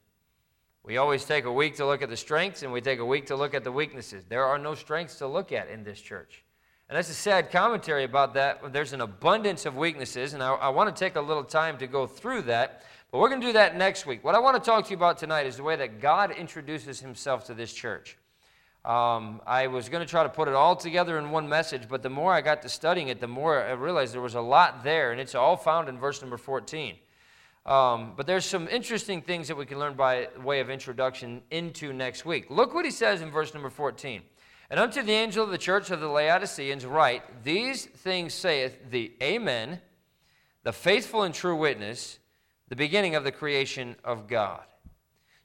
We 0.82 0.99
always 0.99 1.25
take 1.25 1.46
a 1.46 1.52
week 1.52 1.76
to 1.76 1.87
look 1.87 2.02
at 2.02 2.11
the 2.11 2.17
strengths 2.17 2.62
and 2.62 2.73
we 2.73 2.81
take 2.81 3.00
a 3.00 3.05
week 3.05 3.26
to 3.26 3.37
look 3.37 3.55
at 3.55 3.64
the 3.64 3.73
weaknesses. 3.73 4.25
There 4.28 4.44
are 4.44 4.58
no 4.58 4.75
strengths 4.75 5.19
to 5.19 5.26
look 5.26 5.50
at 5.50 5.69
in 5.69 5.82
this 5.82 6.00
church. 6.00 6.44
And 6.88 6.97
that's 6.97 7.11
a 7.11 7.15
sad 7.15 7.50
commentary 7.50 8.05
about 8.05 8.35
that. 8.35 8.73
There's 8.73 8.93
an 8.93 9.00
abundance 9.00 9.67
of 9.67 9.77
weaknesses, 9.77 10.35
and 10.35 10.43
I, 10.43 10.53
I 10.53 10.69
want 10.69 10.94
to 10.94 10.99
take 10.99 11.17
a 11.17 11.21
little 11.21 11.43
time 11.43 11.79
to 11.79 11.88
go 11.88 12.06
through 12.06 12.43
that. 12.43 12.83
But 13.11 13.19
we're 13.19 13.29
going 13.29 13.41
to 13.41 13.47
do 13.49 13.53
that 13.55 13.77
next 13.77 14.06
week. 14.06 14.23
What 14.23 14.37
I 14.37 14.38
want 14.38 14.62
to 14.62 14.65
talk 14.65 14.85
to 14.85 14.91
you 14.91 14.97
about 14.97 15.19
tonight 15.19 15.47
is 15.47 15.56
the 15.56 15.65
way 15.65 15.75
that 15.77 16.00
God 16.00 16.31
introduces 16.31 17.00
himself 17.00 17.44
to 17.47 17.55
this 17.55 17.73
church. 17.73 18.17
Um, 18.85 19.41
I 19.44 19.67
was 19.67 19.88
going 19.88 20.05
to 20.05 20.09
try 20.09 20.23
to 20.23 20.29
put 20.29 20.47
it 20.47 20.55
all 20.55 20.77
together 20.77 21.19
in 21.19 21.33
one 21.33 21.49
message, 21.49 21.88
but 21.88 22.05
the 22.05 22.11
more 22.11 22.33
I 22.33 22.41
got 22.41 22.62
to 22.62 22.69
studying 22.69 23.09
it, 23.09 23.21
the 23.21 23.27
more 23.27 23.65
I 23.65 23.73
realized 23.73 24.15
there 24.15 24.21
was 24.21 24.37
a 24.37 24.41
lot 24.41 24.85
there, 24.85 25.11
and 25.11 25.21
it's 25.21 25.35
all 25.35 25.56
found 25.56 25.88
in 25.88 25.99
verse 25.99 26.21
number 26.21 26.37
14. 26.37 26.94
Um, 27.67 28.12
but 28.16 28.28
there's 28.28 28.45
some 28.45 28.69
interesting 28.69 29.23
things 29.23 29.49
that 29.49 29.57
we 29.57 29.66
can 29.66 29.81
learn 29.81 29.95
by 29.95 30.28
way 30.40 30.61
of 30.61 30.71
introduction 30.71 31.43
into 31.50 31.93
next 31.93 32.25
week. 32.25 32.49
Look 32.49 32.75
what 32.75 32.85
he 32.85 32.93
says 32.93 33.23
in 33.23 33.33
verse 33.33 33.52
number 33.55 33.71
14. 33.71 34.23
And 34.68 34.80
unto 34.80 35.02
the 35.02 35.12
angel 35.12 35.44
of 35.44 35.50
the 35.50 35.58
church 35.58 35.90
of 35.90 36.00
the 36.00 36.08
Laodiceans 36.08 36.85
write, 36.85 37.44
These 37.44 37.87
things 37.87 38.35
saith 38.35 38.90
the 38.90 39.12
Amen, 39.23 39.80
the 40.64 40.73
faithful 40.73 41.23
and 41.23 41.35
true 41.35 41.56
witness, 41.56 42.18
the 42.68 42.76
beginning 42.76 43.14
of 43.14 43.25
the 43.25 43.30
creation 43.30 43.96
of 44.02 44.26
God. 44.26 44.64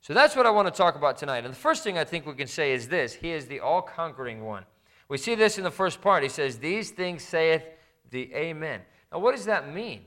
So 0.01 0.15
that's 0.15 0.35
what 0.35 0.47
I 0.47 0.49
want 0.49 0.67
to 0.67 0.75
talk 0.75 0.95
about 0.95 1.17
tonight. 1.17 1.45
And 1.45 1.53
the 1.53 1.59
first 1.59 1.83
thing 1.83 1.97
I 1.97 2.03
think 2.03 2.25
we 2.25 2.33
can 2.33 2.47
say 2.47 2.73
is 2.73 2.87
this 2.87 3.13
He 3.13 3.31
is 3.31 3.45
the 3.45 3.59
all 3.59 3.81
conquering 3.81 4.43
one. 4.43 4.65
We 5.07 5.17
see 5.17 5.35
this 5.35 5.57
in 5.57 5.63
the 5.63 5.71
first 5.71 6.01
part. 6.01 6.23
He 6.23 6.29
says, 6.29 6.57
These 6.57 6.91
things 6.91 7.23
saith 7.23 7.63
the 8.09 8.33
Amen. 8.33 8.81
Now, 9.11 9.19
what 9.19 9.35
does 9.35 9.45
that 9.45 9.71
mean? 9.71 10.05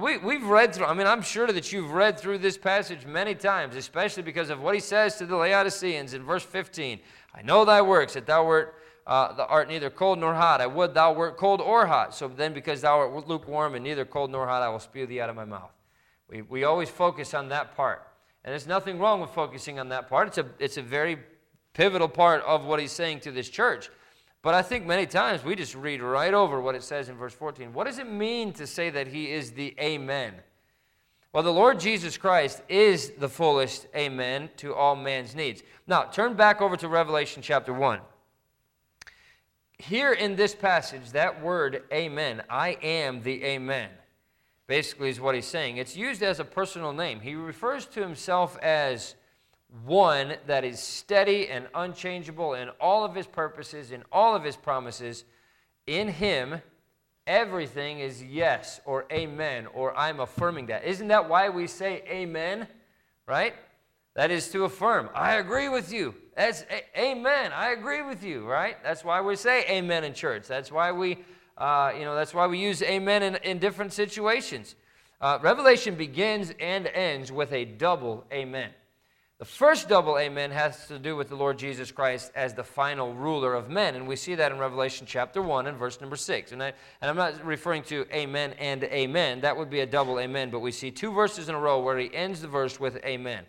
We, 0.00 0.18
we've 0.18 0.44
read 0.44 0.74
through, 0.74 0.86
I 0.86 0.94
mean, 0.94 1.06
I'm 1.06 1.22
sure 1.22 1.46
that 1.46 1.72
you've 1.72 1.90
read 1.90 2.18
through 2.18 2.38
this 2.38 2.58
passage 2.58 3.06
many 3.06 3.34
times, 3.34 3.76
especially 3.76 4.22
because 4.22 4.50
of 4.50 4.60
what 4.60 4.74
he 4.74 4.80
says 4.80 5.16
to 5.16 5.26
the 5.26 5.36
Laodiceans 5.36 6.12
in 6.12 6.22
verse 6.22 6.42
15. 6.42 7.00
I 7.34 7.42
know 7.42 7.64
thy 7.64 7.80
works, 7.80 8.14
that 8.14 8.26
thou 8.26 8.44
wert, 8.44 8.74
uh, 9.06 9.46
art 9.48 9.68
neither 9.68 9.88
cold 9.88 10.18
nor 10.18 10.34
hot. 10.34 10.60
I 10.60 10.66
would 10.66 10.92
thou 10.92 11.12
wert 11.12 11.38
cold 11.38 11.60
or 11.60 11.86
hot. 11.86 12.14
So 12.14 12.28
then, 12.28 12.52
because 12.52 12.82
thou 12.82 12.98
art 12.98 13.28
lukewarm 13.28 13.74
and 13.74 13.84
neither 13.84 14.04
cold 14.04 14.30
nor 14.30 14.46
hot, 14.46 14.62
I 14.62 14.68
will 14.68 14.80
spew 14.80 15.06
thee 15.06 15.20
out 15.20 15.30
of 15.30 15.36
my 15.36 15.44
mouth. 15.44 15.72
We, 16.28 16.42
we 16.42 16.64
always 16.64 16.90
focus 16.90 17.32
on 17.32 17.48
that 17.50 17.76
part. 17.76 18.06
And 18.44 18.52
there's 18.52 18.66
nothing 18.66 18.98
wrong 18.98 19.20
with 19.20 19.30
focusing 19.30 19.78
on 19.78 19.88
that 19.90 20.08
part. 20.08 20.28
It's 20.28 20.38
a, 20.38 20.46
it's 20.58 20.76
a 20.76 20.82
very 20.82 21.18
pivotal 21.72 22.08
part 22.08 22.42
of 22.42 22.64
what 22.64 22.80
he's 22.80 22.92
saying 22.92 23.20
to 23.20 23.30
this 23.30 23.48
church. 23.48 23.90
But 24.46 24.54
I 24.54 24.62
think 24.62 24.86
many 24.86 25.06
times 25.06 25.42
we 25.42 25.56
just 25.56 25.74
read 25.74 26.00
right 26.00 26.32
over 26.32 26.60
what 26.60 26.76
it 26.76 26.84
says 26.84 27.08
in 27.08 27.16
verse 27.16 27.34
14. 27.34 27.72
What 27.72 27.88
does 27.88 27.98
it 27.98 28.08
mean 28.08 28.52
to 28.52 28.64
say 28.64 28.90
that 28.90 29.08
he 29.08 29.32
is 29.32 29.50
the 29.50 29.74
Amen? 29.80 30.34
Well, 31.32 31.42
the 31.42 31.52
Lord 31.52 31.80
Jesus 31.80 32.16
Christ 32.16 32.62
is 32.68 33.10
the 33.18 33.28
fullest 33.28 33.88
Amen 33.96 34.48
to 34.58 34.72
all 34.72 34.94
man's 34.94 35.34
needs. 35.34 35.64
Now, 35.88 36.04
turn 36.04 36.34
back 36.34 36.62
over 36.62 36.76
to 36.76 36.86
Revelation 36.86 37.42
chapter 37.42 37.72
1. 37.72 37.98
Here 39.78 40.12
in 40.12 40.36
this 40.36 40.54
passage, 40.54 41.10
that 41.10 41.42
word 41.42 41.82
Amen, 41.92 42.44
I 42.48 42.78
am 42.84 43.24
the 43.24 43.42
Amen, 43.42 43.90
basically 44.68 45.08
is 45.08 45.20
what 45.20 45.34
he's 45.34 45.46
saying. 45.46 45.78
It's 45.78 45.96
used 45.96 46.22
as 46.22 46.38
a 46.38 46.44
personal 46.44 46.92
name. 46.92 47.18
He 47.18 47.34
refers 47.34 47.84
to 47.86 48.00
himself 48.00 48.56
as 48.58 49.16
one 49.84 50.34
that 50.46 50.64
is 50.64 50.80
steady 50.80 51.48
and 51.48 51.66
unchangeable 51.74 52.54
in 52.54 52.68
all 52.80 53.04
of 53.04 53.14
his 53.14 53.26
purposes, 53.26 53.92
in 53.92 54.02
all 54.12 54.34
of 54.34 54.44
his 54.44 54.56
promises, 54.56 55.24
in 55.86 56.08
Him, 56.08 56.60
everything 57.26 58.00
is 58.00 58.22
yes 58.22 58.80
or 58.84 59.06
amen 59.12 59.66
or 59.72 59.96
I'm 59.96 60.20
affirming 60.20 60.66
that. 60.66 60.84
Isn't 60.84 61.08
that 61.08 61.28
why 61.28 61.48
we 61.48 61.66
say 61.66 62.02
amen? 62.08 62.66
Right? 63.26 63.54
That 64.14 64.30
is 64.30 64.50
to 64.50 64.64
affirm. 64.64 65.10
I 65.14 65.34
agree 65.34 65.68
with 65.68 65.92
you. 65.92 66.14
That's 66.36 66.64
a- 66.70 67.00
amen. 67.00 67.52
I 67.52 67.70
agree 67.70 68.02
with 68.02 68.24
you, 68.24 68.46
right? 68.46 68.82
That's 68.82 69.04
why 69.04 69.20
we 69.20 69.36
say 69.36 69.64
amen 69.68 70.04
in 70.04 70.14
church. 70.14 70.46
That's 70.46 70.72
why 70.72 70.92
we, 70.92 71.18
uh, 71.58 71.92
you 71.96 72.04
know, 72.04 72.14
that's 72.14 72.34
why 72.34 72.46
we 72.46 72.58
use 72.58 72.82
amen 72.82 73.22
in, 73.22 73.36
in 73.36 73.58
different 73.58 73.92
situations. 73.92 74.74
Uh, 75.20 75.38
Revelation 75.40 75.94
begins 75.94 76.52
and 76.60 76.86
ends 76.88 77.30
with 77.30 77.52
a 77.52 77.64
double 77.64 78.24
amen. 78.32 78.70
The 79.38 79.44
first 79.44 79.90
double 79.90 80.18
amen 80.18 80.50
has 80.52 80.86
to 80.86 80.98
do 80.98 81.14
with 81.14 81.28
the 81.28 81.36
Lord 81.36 81.58
Jesus 81.58 81.92
Christ 81.92 82.32
as 82.34 82.54
the 82.54 82.64
final 82.64 83.12
ruler 83.12 83.52
of 83.52 83.68
men. 83.68 83.94
And 83.94 84.08
we 84.08 84.16
see 84.16 84.34
that 84.34 84.50
in 84.50 84.58
Revelation 84.58 85.06
chapter 85.06 85.42
1 85.42 85.66
and 85.66 85.76
verse 85.76 86.00
number 86.00 86.16
6. 86.16 86.52
And, 86.52 86.62
I, 86.62 86.72
and 87.02 87.10
I'm 87.10 87.16
not 87.16 87.44
referring 87.44 87.82
to 87.84 88.06
amen 88.14 88.54
and 88.58 88.84
amen. 88.84 89.42
That 89.42 89.54
would 89.54 89.68
be 89.68 89.80
a 89.80 89.86
double 89.86 90.18
amen. 90.20 90.48
But 90.48 90.60
we 90.60 90.72
see 90.72 90.90
two 90.90 91.12
verses 91.12 91.50
in 91.50 91.54
a 91.54 91.60
row 91.60 91.82
where 91.82 91.98
he 91.98 92.08
ends 92.14 92.40
the 92.40 92.48
verse 92.48 92.80
with 92.80 92.96
amen. 93.04 93.44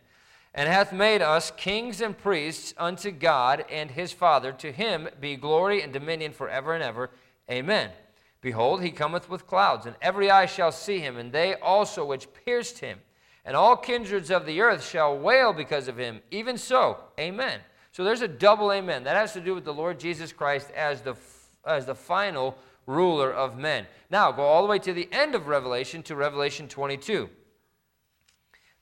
And 0.54 0.68
hath 0.68 0.92
made 0.92 1.22
us 1.22 1.52
kings 1.56 2.02
and 2.02 2.18
priests 2.18 2.74
unto 2.78 3.10
God 3.10 3.64
and 3.72 3.90
his 3.90 4.12
Father. 4.12 4.52
To 4.52 4.74
him 4.74 5.08
be 5.22 5.38
glory 5.38 5.84
and 5.84 5.94
dominion 5.94 6.34
forever 6.34 6.74
and 6.74 6.84
ever. 6.84 7.12
Amen. 7.50 7.92
Behold, 8.42 8.84
he 8.84 8.92
cometh 8.92 9.30
with 9.30 9.48
clouds, 9.48 9.86
and 9.86 9.96
every 10.02 10.30
eye 10.30 10.48
shall 10.48 10.74
see 10.74 11.00
him, 11.00 11.16
and 11.18 11.32
they 11.32 11.56
also 11.56 12.04
which 12.04 12.28
pierced 12.46 12.80
him 12.80 13.00
and 13.48 13.56
all 13.56 13.78
kindreds 13.78 14.30
of 14.30 14.46
the 14.46 14.60
earth 14.60 14.86
shall 14.86 15.18
wail 15.18 15.54
because 15.54 15.88
of 15.88 15.98
him. 15.98 16.20
Even 16.32 16.58
so, 16.58 16.98
amen. 17.18 17.62
So 17.94 18.04
there's 18.04 18.22
a 18.22 18.28
double 18.28 18.74
amen. 18.74 19.06
That 19.06 19.16
has 19.16 19.32
to 19.34 19.42
do 19.42 19.56
with 19.56 19.64
the 19.64 19.74
Lord 19.74 20.02
Jesus 20.02 20.34
Christ 20.34 20.70
as 20.72 21.02
the, 21.02 21.16
as 21.66 21.86
the 21.86 21.96
final 21.96 22.58
ruler 22.86 23.34
of 23.34 23.58
men. 23.58 23.88
Now, 24.12 24.34
go 24.34 24.44
all 24.44 24.64
the 24.64 24.68
way 24.68 24.80
to 24.80 24.92
the 24.92 25.08
end 25.14 25.34
of 25.34 25.48
Revelation, 25.48 26.04
to 26.04 26.16
Revelation 26.16 26.68
22. 26.68 27.30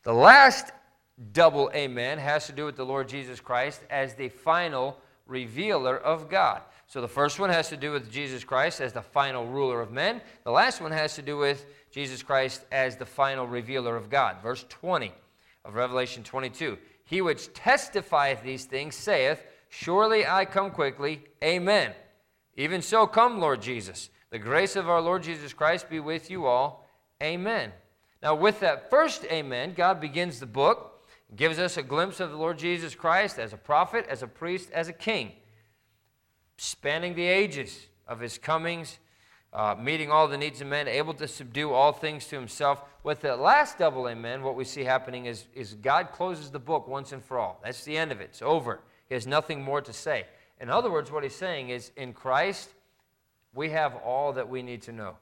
The 0.01 0.13
last 0.13 0.71
double 1.31 1.69
amen 1.75 2.17
has 2.17 2.47
to 2.47 2.51
do 2.51 2.65
with 2.65 2.75
the 2.75 2.85
Lord 2.85 3.07
Jesus 3.07 3.39
Christ 3.39 3.81
as 3.91 4.15
the 4.15 4.29
final 4.29 4.97
revealer 5.27 5.95
of 5.95 6.27
God. 6.27 6.63
So 6.87 7.01
the 7.01 7.07
first 7.07 7.39
one 7.39 7.51
has 7.51 7.69
to 7.69 7.77
do 7.77 7.91
with 7.91 8.11
Jesus 8.11 8.43
Christ 8.43 8.81
as 8.81 8.93
the 8.93 9.01
final 9.01 9.45
ruler 9.45 9.79
of 9.81 9.91
men. 9.91 10.21
The 10.43 10.51
last 10.51 10.81
one 10.81 10.91
has 10.91 11.15
to 11.15 11.21
do 11.21 11.37
with 11.37 11.65
Jesus 11.95 12.21
Christ 12.21 12.65
as 12.73 12.97
the 12.97 13.05
final 13.05 13.47
revealer 13.47 13.95
of 13.95 14.09
God. 14.09 14.43
Verse 14.43 14.65
20 14.67 15.13
of 15.63 15.75
Revelation 15.75 16.23
22. 16.23 16.77
He 17.05 17.21
which 17.21 17.53
testifieth 17.53 18.43
these 18.43 18.65
things 18.65 18.95
saith, 18.95 19.41
Surely 19.69 20.27
I 20.27 20.43
come 20.43 20.71
quickly. 20.71 21.23
Amen. 21.41 21.93
Even 22.57 22.81
so, 22.81 23.07
come, 23.07 23.39
Lord 23.39 23.61
Jesus. 23.61 24.09
The 24.29 24.39
grace 24.39 24.75
of 24.75 24.89
our 24.89 24.99
Lord 24.99 25.23
Jesus 25.23 25.53
Christ 25.53 25.89
be 25.89 26.01
with 26.01 26.29
you 26.29 26.45
all. 26.45 26.85
Amen. 27.23 27.71
Now, 28.21 28.35
with 28.35 28.59
that 28.59 28.89
first 28.89 29.23
amen, 29.31 29.73
God 29.73 30.01
begins 30.01 30.41
the 30.41 30.45
book, 30.45 31.01
gives 31.33 31.59
us 31.59 31.77
a 31.77 31.81
glimpse 31.81 32.19
of 32.19 32.29
the 32.29 32.37
Lord 32.37 32.59
Jesus 32.59 32.93
Christ 32.93 33.39
as 33.39 33.53
a 33.53 33.57
prophet, 33.57 34.05
as 34.09 34.21
a 34.21 34.27
priest, 34.27 34.69
as 34.71 34.89
a 34.89 34.93
king, 34.93 35.31
spanning 36.57 37.15
the 37.15 37.27
ages 37.27 37.87
of 38.05 38.19
his 38.19 38.37
comings 38.37 38.99
uh, 39.55 39.73
meeting 39.79 40.11
all 40.11 40.27
the 40.27 40.37
needs 40.37 40.59
of 40.59 40.67
men, 40.67 40.85
able 40.85 41.13
to 41.13 41.27
subdue 41.29 41.71
all 41.71 41.93
things 41.93 42.27
to 42.27 42.35
himself. 42.35 42.81
With 43.03 43.21
the 43.21 43.37
last 43.37 43.77
double 43.79 44.09
amen, 44.09 44.43
what 44.43 44.55
we 44.55 44.65
see 44.65 44.83
happening 44.83 45.27
is, 45.27 45.45
is 45.55 45.75
God 45.75 46.11
closes 46.11 46.51
the 46.51 46.59
book 46.59 46.89
once 46.89 47.13
and 47.13 47.23
for 47.23 47.39
all. 47.39 47.61
That's 47.63 47.85
the 47.85 47.97
end 47.97 48.11
of 48.11 48.19
it. 48.19 48.25
It's 48.25 48.41
over. 48.41 48.81
He 49.07 49.15
has 49.15 49.25
nothing 49.25 49.63
more 49.63 49.81
to 49.81 49.93
say. 49.93 50.25
In 50.59 50.69
other 50.69 50.91
words, 50.91 51.09
what 51.09 51.23
he's 51.23 51.35
saying 51.35 51.69
is 51.69 51.91
in 51.95 52.11
Christ, 52.11 52.69
we 53.53 53.69
have 53.69 53.95
all 53.95 54.33
that 54.33 54.49
we 54.49 54.61
need 54.61 54.81
to 54.83 54.91
know. 54.91 55.15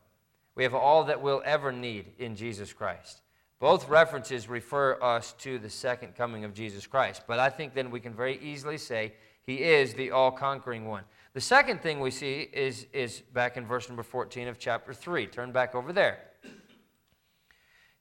We 0.56 0.63
have 0.63 0.74
all 0.74 1.04
that 1.06 1.22
we'll 1.22 1.44
ever 1.46 1.72
need 1.72 2.13
in 2.18 2.36
Jesus 2.36 2.74
Christ. 2.74 3.22
Both 3.60 3.88
references 3.88 4.50
refer 4.50 5.02
us 5.02 5.34
to 5.40 5.60
the 5.60 5.70
second 5.70 6.16
coming 6.16 6.44
of 6.44 6.56
Jesus 6.56 6.88
Christ. 6.88 7.24
But 7.28 7.38
I 7.38 7.50
think 7.50 7.75
then 7.75 7.92
we 7.92 8.00
can 8.00 8.13
very 8.13 8.40
easily 8.42 8.78
say 8.78 9.13
he 9.46 9.63
is 9.63 9.94
the 9.94 10.12
all 10.12 10.32
conquering 10.32 10.88
one. 10.88 11.04
The 11.34 11.42
second 11.42 11.82
thing 11.82 12.00
we 12.00 12.12
see 12.12 12.42
is, 12.54 12.86
is 12.94 13.22
back 13.22 13.58
in 13.58 13.66
verse 13.66 13.90
number 13.90 14.04
14 14.04 14.48
of 14.48 14.60
chapter 14.60 14.94
3. 14.94 15.25
Turn 15.28 15.52
back 15.52 15.74
over 15.74 15.92
there. 15.92 16.20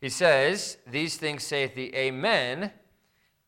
He 0.03 0.11
says, 0.11 0.77
These 0.87 1.17
things 1.17 1.43
saith 1.43 1.75
the 1.75 1.95
Amen, 1.97 2.71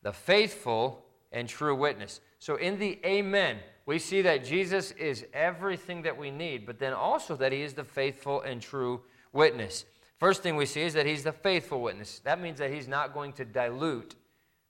the 0.02 0.12
faithful 0.12 1.04
and 1.32 1.46
true 1.46 1.74
witness. 1.74 2.20
So 2.38 2.56
in 2.56 2.78
the 2.78 2.98
Amen, 3.04 3.58
we 3.84 3.98
see 3.98 4.22
that 4.22 4.44
Jesus 4.44 4.92
is 4.92 5.26
everything 5.34 6.02
that 6.02 6.16
we 6.16 6.30
need, 6.30 6.64
but 6.64 6.78
then 6.78 6.94
also 6.94 7.36
that 7.36 7.52
he 7.52 7.60
is 7.60 7.74
the 7.74 7.84
faithful 7.84 8.40
and 8.40 8.62
true 8.62 9.02
witness. 9.34 9.84
First 10.18 10.42
thing 10.42 10.56
we 10.56 10.64
see 10.64 10.82
is 10.82 10.94
that 10.94 11.04
he's 11.04 11.24
the 11.24 11.32
faithful 11.32 11.82
witness. 11.82 12.20
That 12.20 12.40
means 12.40 12.58
that 12.58 12.72
he's 12.72 12.88
not 12.88 13.12
going 13.12 13.34
to 13.34 13.44
dilute 13.44 14.14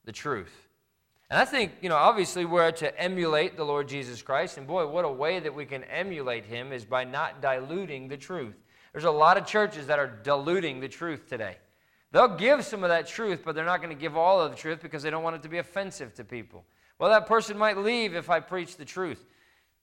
the 0.04 0.12
truth. 0.12 0.63
And 1.34 1.40
I 1.40 1.46
think, 1.46 1.72
you 1.80 1.88
know, 1.88 1.96
obviously 1.96 2.44
we're 2.44 2.70
to 2.70 2.96
emulate 2.96 3.56
the 3.56 3.64
Lord 3.64 3.88
Jesus 3.88 4.22
Christ. 4.22 4.56
And 4.56 4.68
boy, 4.68 4.86
what 4.86 5.04
a 5.04 5.10
way 5.10 5.40
that 5.40 5.52
we 5.52 5.64
can 5.64 5.82
emulate 5.82 6.44
him 6.44 6.72
is 6.72 6.84
by 6.84 7.02
not 7.02 7.42
diluting 7.42 8.06
the 8.06 8.16
truth. 8.16 8.54
There's 8.92 9.02
a 9.02 9.10
lot 9.10 9.36
of 9.36 9.44
churches 9.44 9.88
that 9.88 9.98
are 9.98 10.06
diluting 10.06 10.78
the 10.78 10.86
truth 10.86 11.28
today. 11.28 11.56
They'll 12.12 12.36
give 12.36 12.64
some 12.64 12.84
of 12.84 12.90
that 12.90 13.08
truth, 13.08 13.42
but 13.44 13.56
they're 13.56 13.64
not 13.64 13.82
going 13.82 13.92
to 13.92 14.00
give 14.00 14.16
all 14.16 14.40
of 14.40 14.52
the 14.52 14.56
truth 14.56 14.80
because 14.80 15.02
they 15.02 15.10
don't 15.10 15.24
want 15.24 15.34
it 15.34 15.42
to 15.42 15.48
be 15.48 15.58
offensive 15.58 16.14
to 16.14 16.24
people. 16.24 16.64
Well, 17.00 17.10
that 17.10 17.26
person 17.26 17.58
might 17.58 17.78
leave 17.78 18.14
if 18.14 18.30
I 18.30 18.38
preach 18.38 18.76
the 18.76 18.84
truth. 18.84 19.26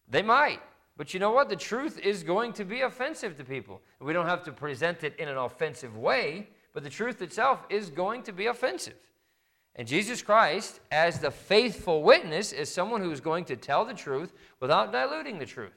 They 0.07 0.21
might. 0.21 0.61
But 0.95 1.13
you 1.13 1.19
know 1.19 1.31
what? 1.31 1.49
The 1.49 1.57
truth 1.57 1.99
is 1.99 2.23
going 2.23 2.53
to 2.53 2.63
be 2.63 2.79
offensive 2.79 3.35
to 3.35 3.43
people. 3.43 3.81
We 3.99 4.13
don't 4.13 4.27
have 4.27 4.45
to 4.45 4.53
present 4.53 5.03
it 5.03 5.19
in 5.19 5.27
an 5.27 5.35
offensive 5.35 5.97
way, 5.97 6.47
but 6.73 6.83
the 6.83 6.89
truth 6.89 7.21
itself 7.21 7.65
is 7.69 7.89
going 7.89 8.23
to 8.23 8.31
be 8.31 8.45
offensive. 8.45 8.95
And 9.75 9.87
Jesus 9.87 10.21
Christ, 10.21 10.79
as 10.91 11.19
the 11.19 11.31
faithful 11.31 12.03
witness, 12.03 12.51
is 12.51 12.71
someone 12.71 13.01
who 13.01 13.11
is 13.11 13.21
going 13.21 13.45
to 13.45 13.55
tell 13.55 13.85
the 13.85 13.93
truth 13.93 14.33
without 14.59 14.91
diluting 14.91 15.39
the 15.39 15.45
truth. 15.45 15.71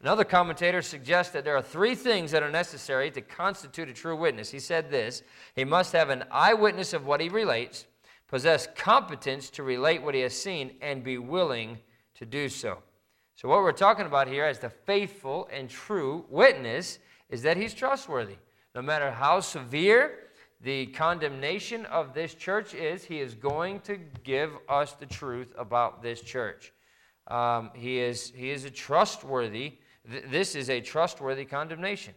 Another 0.00 0.24
commentator 0.24 0.82
suggests 0.82 1.32
that 1.32 1.44
there 1.44 1.56
are 1.56 1.62
three 1.62 1.94
things 1.94 2.32
that 2.32 2.42
are 2.42 2.50
necessary 2.50 3.10
to 3.12 3.20
constitute 3.20 3.88
a 3.88 3.92
true 3.92 4.16
witness. 4.16 4.50
He 4.50 4.58
said 4.58 4.90
this 4.90 5.22
He 5.54 5.64
must 5.64 5.92
have 5.92 6.10
an 6.10 6.24
eyewitness 6.30 6.92
of 6.92 7.06
what 7.06 7.20
he 7.20 7.28
relates, 7.28 7.86
possess 8.26 8.68
competence 8.74 9.48
to 9.50 9.62
relate 9.62 10.02
what 10.02 10.14
he 10.14 10.20
has 10.22 10.36
seen, 10.36 10.76
and 10.80 11.04
be 11.04 11.18
willing 11.18 11.78
to 12.14 12.26
do 12.26 12.48
so. 12.48 12.78
So, 13.36 13.48
what 13.48 13.62
we're 13.62 13.72
talking 13.72 14.06
about 14.06 14.26
here 14.26 14.44
as 14.44 14.58
the 14.58 14.70
faithful 14.70 15.48
and 15.52 15.70
true 15.70 16.24
witness 16.28 16.98
is 17.28 17.42
that 17.42 17.56
he's 17.56 17.74
trustworthy. 17.74 18.36
No 18.74 18.82
matter 18.82 19.10
how 19.10 19.40
severe 19.40 20.18
the 20.62 20.86
condemnation 20.86 21.86
of 21.86 22.14
this 22.14 22.34
church 22.34 22.72
is 22.72 23.04
he 23.04 23.18
is 23.18 23.34
going 23.34 23.80
to 23.80 23.98
give 24.22 24.52
us 24.68 24.92
the 24.92 25.06
truth 25.06 25.52
about 25.58 26.02
this 26.02 26.20
church. 26.20 26.72
Um, 27.26 27.70
he, 27.74 27.98
is, 27.98 28.32
he 28.34 28.50
is 28.50 28.64
a 28.64 28.70
trustworthy, 28.70 29.74
th- 30.08 30.24
this 30.30 30.54
is 30.54 30.70
a 30.70 30.80
trustworthy 30.80 31.44
condemnation. 31.44 32.14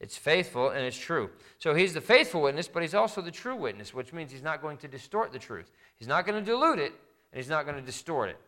It's 0.00 0.16
faithful 0.16 0.70
and 0.70 0.84
it's 0.84 0.98
true. 0.98 1.30
So 1.58 1.74
he's 1.74 1.92
the 1.92 2.00
faithful 2.00 2.42
witness, 2.42 2.66
but 2.66 2.82
he's 2.82 2.94
also 2.94 3.20
the 3.20 3.30
true 3.30 3.56
witness, 3.56 3.92
which 3.92 4.12
means 4.12 4.32
he's 4.32 4.42
not 4.42 4.62
going 4.62 4.78
to 4.78 4.88
distort 4.88 5.30
the 5.30 5.38
truth. 5.38 5.70
He's 5.96 6.08
not 6.08 6.26
going 6.26 6.42
to 6.42 6.50
dilute 6.50 6.78
it, 6.78 6.92
and 7.32 7.40
he's 7.40 7.48
not 7.48 7.64
going 7.64 7.76
to 7.76 7.82
distort 7.82 8.30
it. 8.30 8.38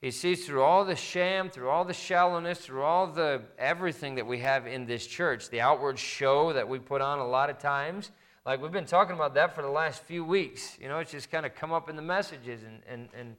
He 0.00 0.10
sees 0.10 0.46
through 0.46 0.62
all 0.62 0.84
the 0.84 0.96
sham, 0.96 1.50
through 1.50 1.70
all 1.70 1.84
the 1.84 1.94
shallowness, 1.94 2.58
through 2.58 2.82
all 2.82 3.06
the 3.06 3.42
everything 3.58 4.14
that 4.14 4.26
we 4.26 4.38
have 4.38 4.66
in 4.66 4.86
this 4.86 5.06
church, 5.06 5.50
the 5.50 5.60
outward 5.60 5.98
show 5.98 6.52
that 6.52 6.68
we 6.68 6.78
put 6.78 7.00
on 7.00 7.18
a 7.18 7.26
lot 7.26 7.50
of 7.50 7.58
times 7.58 8.10
like 8.46 8.60
we've 8.60 8.72
been 8.72 8.84
talking 8.84 9.14
about 9.14 9.34
that 9.34 9.54
for 9.54 9.62
the 9.62 9.70
last 9.70 10.02
few 10.02 10.22
weeks. 10.22 10.76
You 10.78 10.88
know, 10.88 10.98
it's 10.98 11.12
just 11.12 11.30
kind 11.30 11.46
of 11.46 11.54
come 11.54 11.72
up 11.72 11.88
in 11.88 11.96
the 11.96 12.02
messages 12.02 12.62
and, 12.62 12.82
and, 12.86 13.08
and 13.18 13.36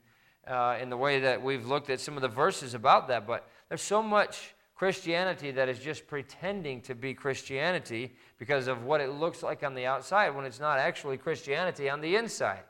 uh, 0.48 0.78
in 0.82 0.90
the 0.90 0.98
way 0.98 1.20
that 1.20 1.42
we've 1.42 1.68
looked 1.68 1.92
at 1.92 2.00
some 2.00 2.16
of 2.16 2.22
the 2.22 2.28
verses 2.28 2.74
about 2.74 3.08
that. 3.10 3.28
But 3.28 3.48
there's 3.70 3.84
so 3.84 4.02
much 4.02 4.56
Christianity 4.74 5.52
that 5.52 5.70
is 5.70 5.78
just 5.78 6.08
pretending 6.08 6.82
to 6.82 6.96
be 6.96 7.14
Christianity 7.14 8.14
because 8.40 8.68
of 8.68 8.84
what 8.84 9.00
it 9.00 9.12
looks 9.12 9.44
like 9.44 9.64
on 9.64 9.76
the 9.76 9.86
outside 9.86 10.32
when 10.32 10.44
it's 10.44 10.60
not 10.60 10.80
actually 10.80 11.18
Christianity 11.18 11.88
on 11.88 12.02
the 12.02 12.16
inside. 12.16 12.64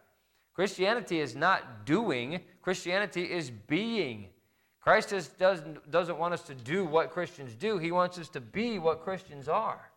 Christianity 0.54 1.20
is 1.20 1.36
not 1.36 1.86
doing, 1.86 2.42
Christianity 2.62 3.24
is 3.24 3.50
being. 3.50 4.28
Christ 4.82 5.14
doesn't, 5.40 5.90
doesn't 5.90 6.18
want 6.18 6.34
us 6.34 6.44
to 6.44 6.54
do 6.54 6.86
what 6.86 7.12
Christians 7.12 7.56
do, 7.56 7.78
He 7.78 7.92
wants 7.92 8.20
us 8.20 8.28
to 8.30 8.42
be 8.42 8.78
what 8.78 9.04
Christians 9.04 9.48
are. 9.48 9.90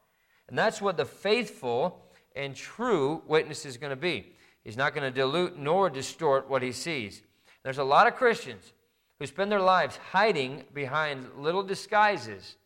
And 0.49 0.57
that's 0.57 0.81
what 0.81 0.97
the 0.97 1.05
faithful 1.05 2.08
and 2.39 2.55
true 2.55 3.21
witness 3.27 3.67
is 3.67 3.77
going 3.77 3.91
to 3.91 3.97
be. 3.97 4.33
He's 4.65 4.77
not 4.77 4.95
going 4.95 5.05
to 5.05 5.11
dilute 5.11 5.59
nor 5.59 5.91
distort 5.91 6.49
what 6.49 6.63
he 6.63 6.73
sees. 6.73 7.23
There's 7.65 7.79
a 7.79 7.85
lot 7.85 8.07
of 8.07 8.15
Christians 8.15 8.73
who 9.19 9.27
spend 9.27 9.51
their 9.51 9.61
lives 9.61 9.99
hiding 10.13 10.65
behind 10.73 11.27
little 11.37 11.63
disguises. 11.63 12.57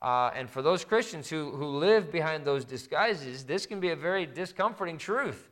Uh, 0.00 0.30
and 0.34 0.48
for 0.48 0.62
those 0.62 0.84
Christians 0.84 1.28
who, 1.28 1.50
who 1.50 1.66
live 1.66 2.10
behind 2.10 2.44
those 2.44 2.64
disguises, 2.64 3.44
this 3.44 3.66
can 3.66 3.78
be 3.78 3.90
a 3.90 3.96
very 3.96 4.26
discomforting 4.26 4.98
truth. 4.98 5.50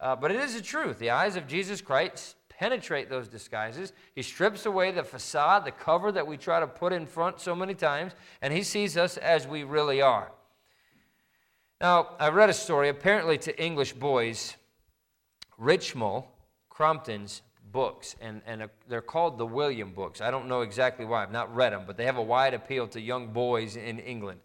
Uh, 0.00 0.16
but 0.16 0.30
it 0.30 0.40
is 0.40 0.54
a 0.54 0.62
truth. 0.62 0.98
The 0.98 1.10
eyes 1.10 1.36
of 1.36 1.46
Jesus 1.46 1.80
Christ 1.80 2.36
penetrate 2.48 3.10
those 3.10 3.28
disguises. 3.28 3.92
He 4.14 4.22
strips 4.22 4.64
away 4.64 4.90
the 4.90 5.04
facade, 5.04 5.64
the 5.64 5.70
cover 5.72 6.10
that 6.12 6.26
we 6.26 6.36
try 6.36 6.60
to 6.60 6.66
put 6.66 6.92
in 6.92 7.06
front 7.06 7.40
so 7.40 7.54
many 7.54 7.74
times, 7.74 8.12
and 8.40 8.52
he 8.52 8.62
sees 8.62 8.96
us 8.96 9.18
as 9.18 9.46
we 9.46 9.64
really 9.64 10.00
are. 10.00 10.32
Now, 11.78 12.14
I 12.18 12.30
read 12.30 12.48
a 12.48 12.54
story, 12.54 12.88
apparently 12.88 13.36
to 13.38 13.62
English 13.62 13.92
boys, 13.92 14.56
Richmal 15.60 16.24
Crompton's 16.70 17.42
books, 17.70 18.16
and, 18.18 18.40
and 18.46 18.62
uh, 18.62 18.68
they're 18.88 19.02
called 19.02 19.36
the 19.36 19.44
William 19.44 19.92
books. 19.92 20.22
I 20.22 20.30
don't 20.30 20.48
know 20.48 20.62
exactly 20.62 21.04
why, 21.04 21.22
I've 21.22 21.32
not 21.32 21.54
read 21.54 21.74
them, 21.74 21.82
but 21.86 21.98
they 21.98 22.06
have 22.06 22.16
a 22.16 22.22
wide 22.22 22.54
appeal 22.54 22.88
to 22.88 23.00
young 23.00 23.28
boys 23.28 23.76
in 23.76 23.98
England. 23.98 24.40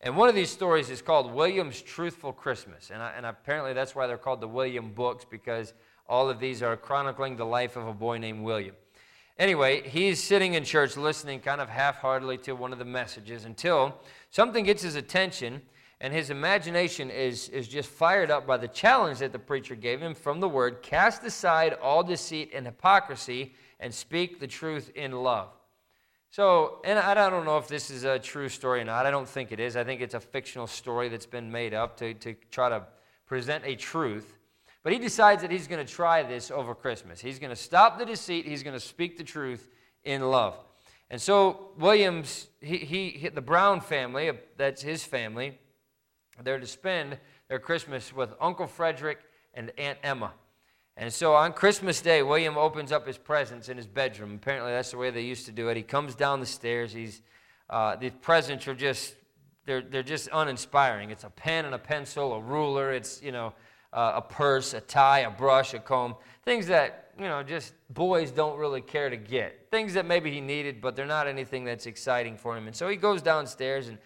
And 0.00 0.16
one 0.16 0.28
of 0.28 0.36
these 0.36 0.48
stories 0.48 0.90
is 0.90 1.02
called 1.02 1.32
William's 1.34 1.82
Truthful 1.82 2.32
Christmas. 2.32 2.90
And, 2.92 3.02
I, 3.02 3.14
and 3.16 3.26
apparently 3.26 3.72
that's 3.72 3.96
why 3.96 4.06
they're 4.06 4.16
called 4.16 4.40
the 4.40 4.48
William 4.48 4.92
books, 4.92 5.26
because 5.28 5.74
all 6.08 6.30
of 6.30 6.38
these 6.38 6.62
are 6.62 6.76
chronicling 6.76 7.34
the 7.34 7.44
life 7.44 7.74
of 7.74 7.88
a 7.88 7.92
boy 7.92 8.18
named 8.18 8.44
William. 8.44 8.76
Anyway, 9.40 9.88
he's 9.88 10.22
sitting 10.22 10.54
in 10.54 10.62
church 10.62 10.96
listening 10.96 11.40
kind 11.40 11.60
of 11.60 11.68
half 11.68 11.96
heartedly 11.96 12.38
to 12.38 12.52
one 12.52 12.72
of 12.72 12.78
the 12.78 12.84
messages 12.84 13.44
until 13.44 14.00
something 14.30 14.64
gets 14.64 14.82
his 14.82 14.94
attention 14.94 15.62
and 16.00 16.14
his 16.14 16.30
imagination 16.30 17.10
is, 17.10 17.48
is 17.50 17.68
just 17.68 17.88
fired 17.90 18.30
up 18.30 18.46
by 18.46 18.56
the 18.56 18.68
challenge 18.68 19.18
that 19.18 19.32
the 19.32 19.38
preacher 19.38 19.74
gave 19.74 20.00
him 20.00 20.14
from 20.14 20.40
the 20.40 20.48
word 20.48 20.82
cast 20.82 21.22
aside 21.24 21.74
all 21.82 22.02
deceit 22.02 22.50
and 22.54 22.64
hypocrisy 22.64 23.54
and 23.80 23.92
speak 23.92 24.40
the 24.40 24.46
truth 24.46 24.90
in 24.94 25.12
love. 25.12 25.48
So, 26.30 26.80
and 26.84 26.98
I 26.98 27.28
don't 27.28 27.44
know 27.44 27.58
if 27.58 27.66
this 27.66 27.90
is 27.90 28.04
a 28.04 28.18
true 28.18 28.48
story 28.48 28.82
or 28.82 28.84
not. 28.84 29.04
I 29.04 29.10
don't 29.10 29.28
think 29.28 29.50
it 29.50 29.58
is. 29.58 29.76
I 29.76 29.82
think 29.82 30.00
it's 30.00 30.14
a 30.14 30.20
fictional 30.20 30.68
story 30.68 31.08
that's 31.08 31.26
been 31.26 31.50
made 31.50 31.74
up 31.74 31.96
to, 31.96 32.14
to 32.14 32.34
try 32.52 32.68
to 32.68 32.86
present 33.26 33.64
a 33.66 33.74
truth. 33.74 34.36
But 34.82 34.92
he 34.92 34.98
decides 34.98 35.42
that 35.42 35.50
he's 35.50 35.66
going 35.66 35.84
to 35.84 35.92
try 35.92 36.22
this 36.22 36.50
over 36.50 36.74
Christmas. 36.74 37.20
He's 37.20 37.38
going 37.38 37.50
to 37.50 37.56
stop 37.56 37.98
the 37.98 38.06
deceit, 38.06 38.46
he's 38.46 38.62
going 38.62 38.78
to 38.78 38.80
speak 38.80 39.18
the 39.18 39.24
truth 39.24 39.68
in 40.04 40.22
love. 40.22 40.56
And 41.10 41.20
so, 41.20 41.72
Williams, 41.76 42.46
he, 42.60 42.78
he, 42.78 43.28
the 43.28 43.42
Brown 43.42 43.80
family, 43.80 44.30
that's 44.56 44.80
his 44.80 45.02
family, 45.02 45.58
they're 46.44 46.60
to 46.60 46.66
spend 46.66 47.18
their 47.48 47.58
Christmas 47.58 48.12
with 48.12 48.34
Uncle 48.40 48.66
Frederick 48.66 49.18
and 49.54 49.72
Aunt 49.78 49.98
Emma. 50.02 50.32
And 50.96 51.12
so 51.12 51.34
on 51.34 51.52
Christmas 51.52 52.00
Day, 52.00 52.22
William 52.22 52.58
opens 52.58 52.92
up 52.92 53.06
his 53.06 53.16
presents 53.16 53.68
in 53.68 53.76
his 53.76 53.86
bedroom. 53.86 54.34
Apparently, 54.34 54.72
that's 54.72 54.90
the 54.90 54.98
way 54.98 55.10
they 55.10 55.22
used 55.22 55.46
to 55.46 55.52
do 55.52 55.68
it. 55.68 55.76
He 55.76 55.82
comes 55.82 56.14
down 56.14 56.40
the 56.40 56.46
stairs. 56.46 56.92
He's 56.92 57.22
uh, 57.70 57.96
the 57.96 58.10
presents 58.10 58.66
are 58.68 58.74
just 58.74 59.14
they're 59.64 59.80
they're 59.80 60.02
just 60.02 60.28
uninspiring. 60.32 61.10
It's 61.10 61.24
a 61.24 61.30
pen 61.30 61.64
and 61.64 61.74
a 61.74 61.78
pencil, 61.78 62.32
a 62.34 62.40
ruler. 62.40 62.92
It's 62.92 63.22
you 63.22 63.32
know 63.32 63.54
uh, 63.92 64.12
a 64.16 64.22
purse, 64.22 64.74
a 64.74 64.80
tie, 64.80 65.20
a 65.20 65.30
brush, 65.30 65.74
a 65.74 65.78
comb. 65.78 66.16
Things 66.44 66.66
that 66.66 67.12
you 67.16 67.24
know 67.24 67.42
just 67.42 67.74
boys 67.88 68.30
don't 68.30 68.58
really 68.58 68.80
care 68.80 69.08
to 69.08 69.16
get. 69.16 69.68
Things 69.70 69.94
that 69.94 70.06
maybe 70.06 70.30
he 70.32 70.40
needed, 70.40 70.80
but 70.80 70.96
they're 70.96 71.06
not 71.06 71.28
anything 71.28 71.64
that's 71.64 71.86
exciting 71.86 72.36
for 72.36 72.56
him. 72.56 72.66
And 72.66 72.74
so 72.74 72.88
he 72.88 72.96
goes 72.96 73.22
downstairs, 73.22 73.88
and 73.88 73.98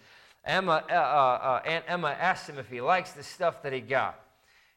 Emma 0.45 0.83
uh, 0.89 0.93
uh, 0.93 0.97
uh 0.97 1.61
Aunt 1.65 1.85
Emma 1.87 2.09
asks 2.09 2.47
him 2.47 2.57
if 2.57 2.69
he 2.69 2.81
likes 2.81 3.11
the 3.11 3.23
stuff 3.23 3.63
that 3.63 3.73
he 3.73 3.81
got, 3.81 4.19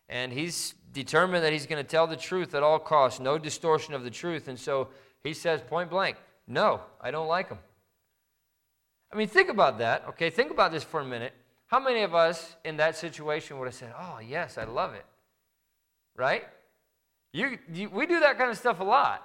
and 0.08 0.32
he's 0.32 0.74
determined 0.92 1.44
that 1.44 1.52
he's 1.52 1.66
going 1.66 1.82
to 1.82 1.88
tell 1.88 2.06
the 2.06 2.16
truth 2.16 2.54
at 2.54 2.62
all 2.62 2.78
costs, 2.78 3.20
no 3.20 3.38
distortion 3.38 3.94
of 3.94 4.02
the 4.02 4.10
truth. 4.10 4.48
And 4.48 4.58
so 4.58 4.88
he 5.22 5.34
says 5.34 5.60
point 5.62 5.90
blank, 5.90 6.16
No, 6.46 6.80
I 7.00 7.10
don't 7.10 7.28
like 7.28 7.48
them. 7.48 7.58
I 9.12 9.16
mean, 9.16 9.28
think 9.28 9.48
about 9.48 9.78
that, 9.78 10.04
okay? 10.10 10.30
Think 10.30 10.50
about 10.50 10.72
this 10.72 10.84
for 10.84 11.00
a 11.00 11.04
minute. 11.04 11.32
How 11.66 11.80
many 11.80 12.02
of 12.02 12.14
us 12.14 12.56
in 12.64 12.76
that 12.78 12.96
situation 12.96 13.58
would 13.58 13.66
have 13.66 13.74
said, 13.74 13.92
Oh, 13.98 14.18
yes, 14.26 14.58
I 14.58 14.64
love 14.64 14.94
it? 14.94 15.04
Right? 16.16 16.44
You, 17.32 17.58
you 17.72 17.90
we 17.90 18.06
do 18.06 18.20
that 18.20 18.38
kind 18.38 18.50
of 18.50 18.58
stuff 18.58 18.80
a 18.80 18.84
lot. 18.84 19.24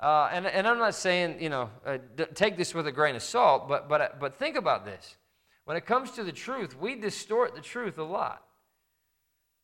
Uh, 0.00 0.28
and, 0.32 0.46
and 0.46 0.66
I'm 0.66 0.78
not 0.78 0.94
saying, 0.94 1.40
you 1.40 1.48
know, 1.48 1.70
uh, 1.86 1.98
take 2.34 2.56
this 2.56 2.74
with 2.74 2.86
a 2.86 2.92
grain 2.92 3.14
of 3.14 3.22
salt, 3.22 3.68
but, 3.68 3.88
but, 3.88 4.18
but 4.18 4.34
think 4.36 4.56
about 4.56 4.84
this. 4.84 5.16
When 5.64 5.76
it 5.76 5.86
comes 5.86 6.10
to 6.12 6.24
the 6.24 6.32
truth, 6.32 6.78
we 6.78 6.94
distort 6.94 7.54
the 7.54 7.60
truth 7.60 7.98
a 7.98 8.02
lot. 8.02 8.42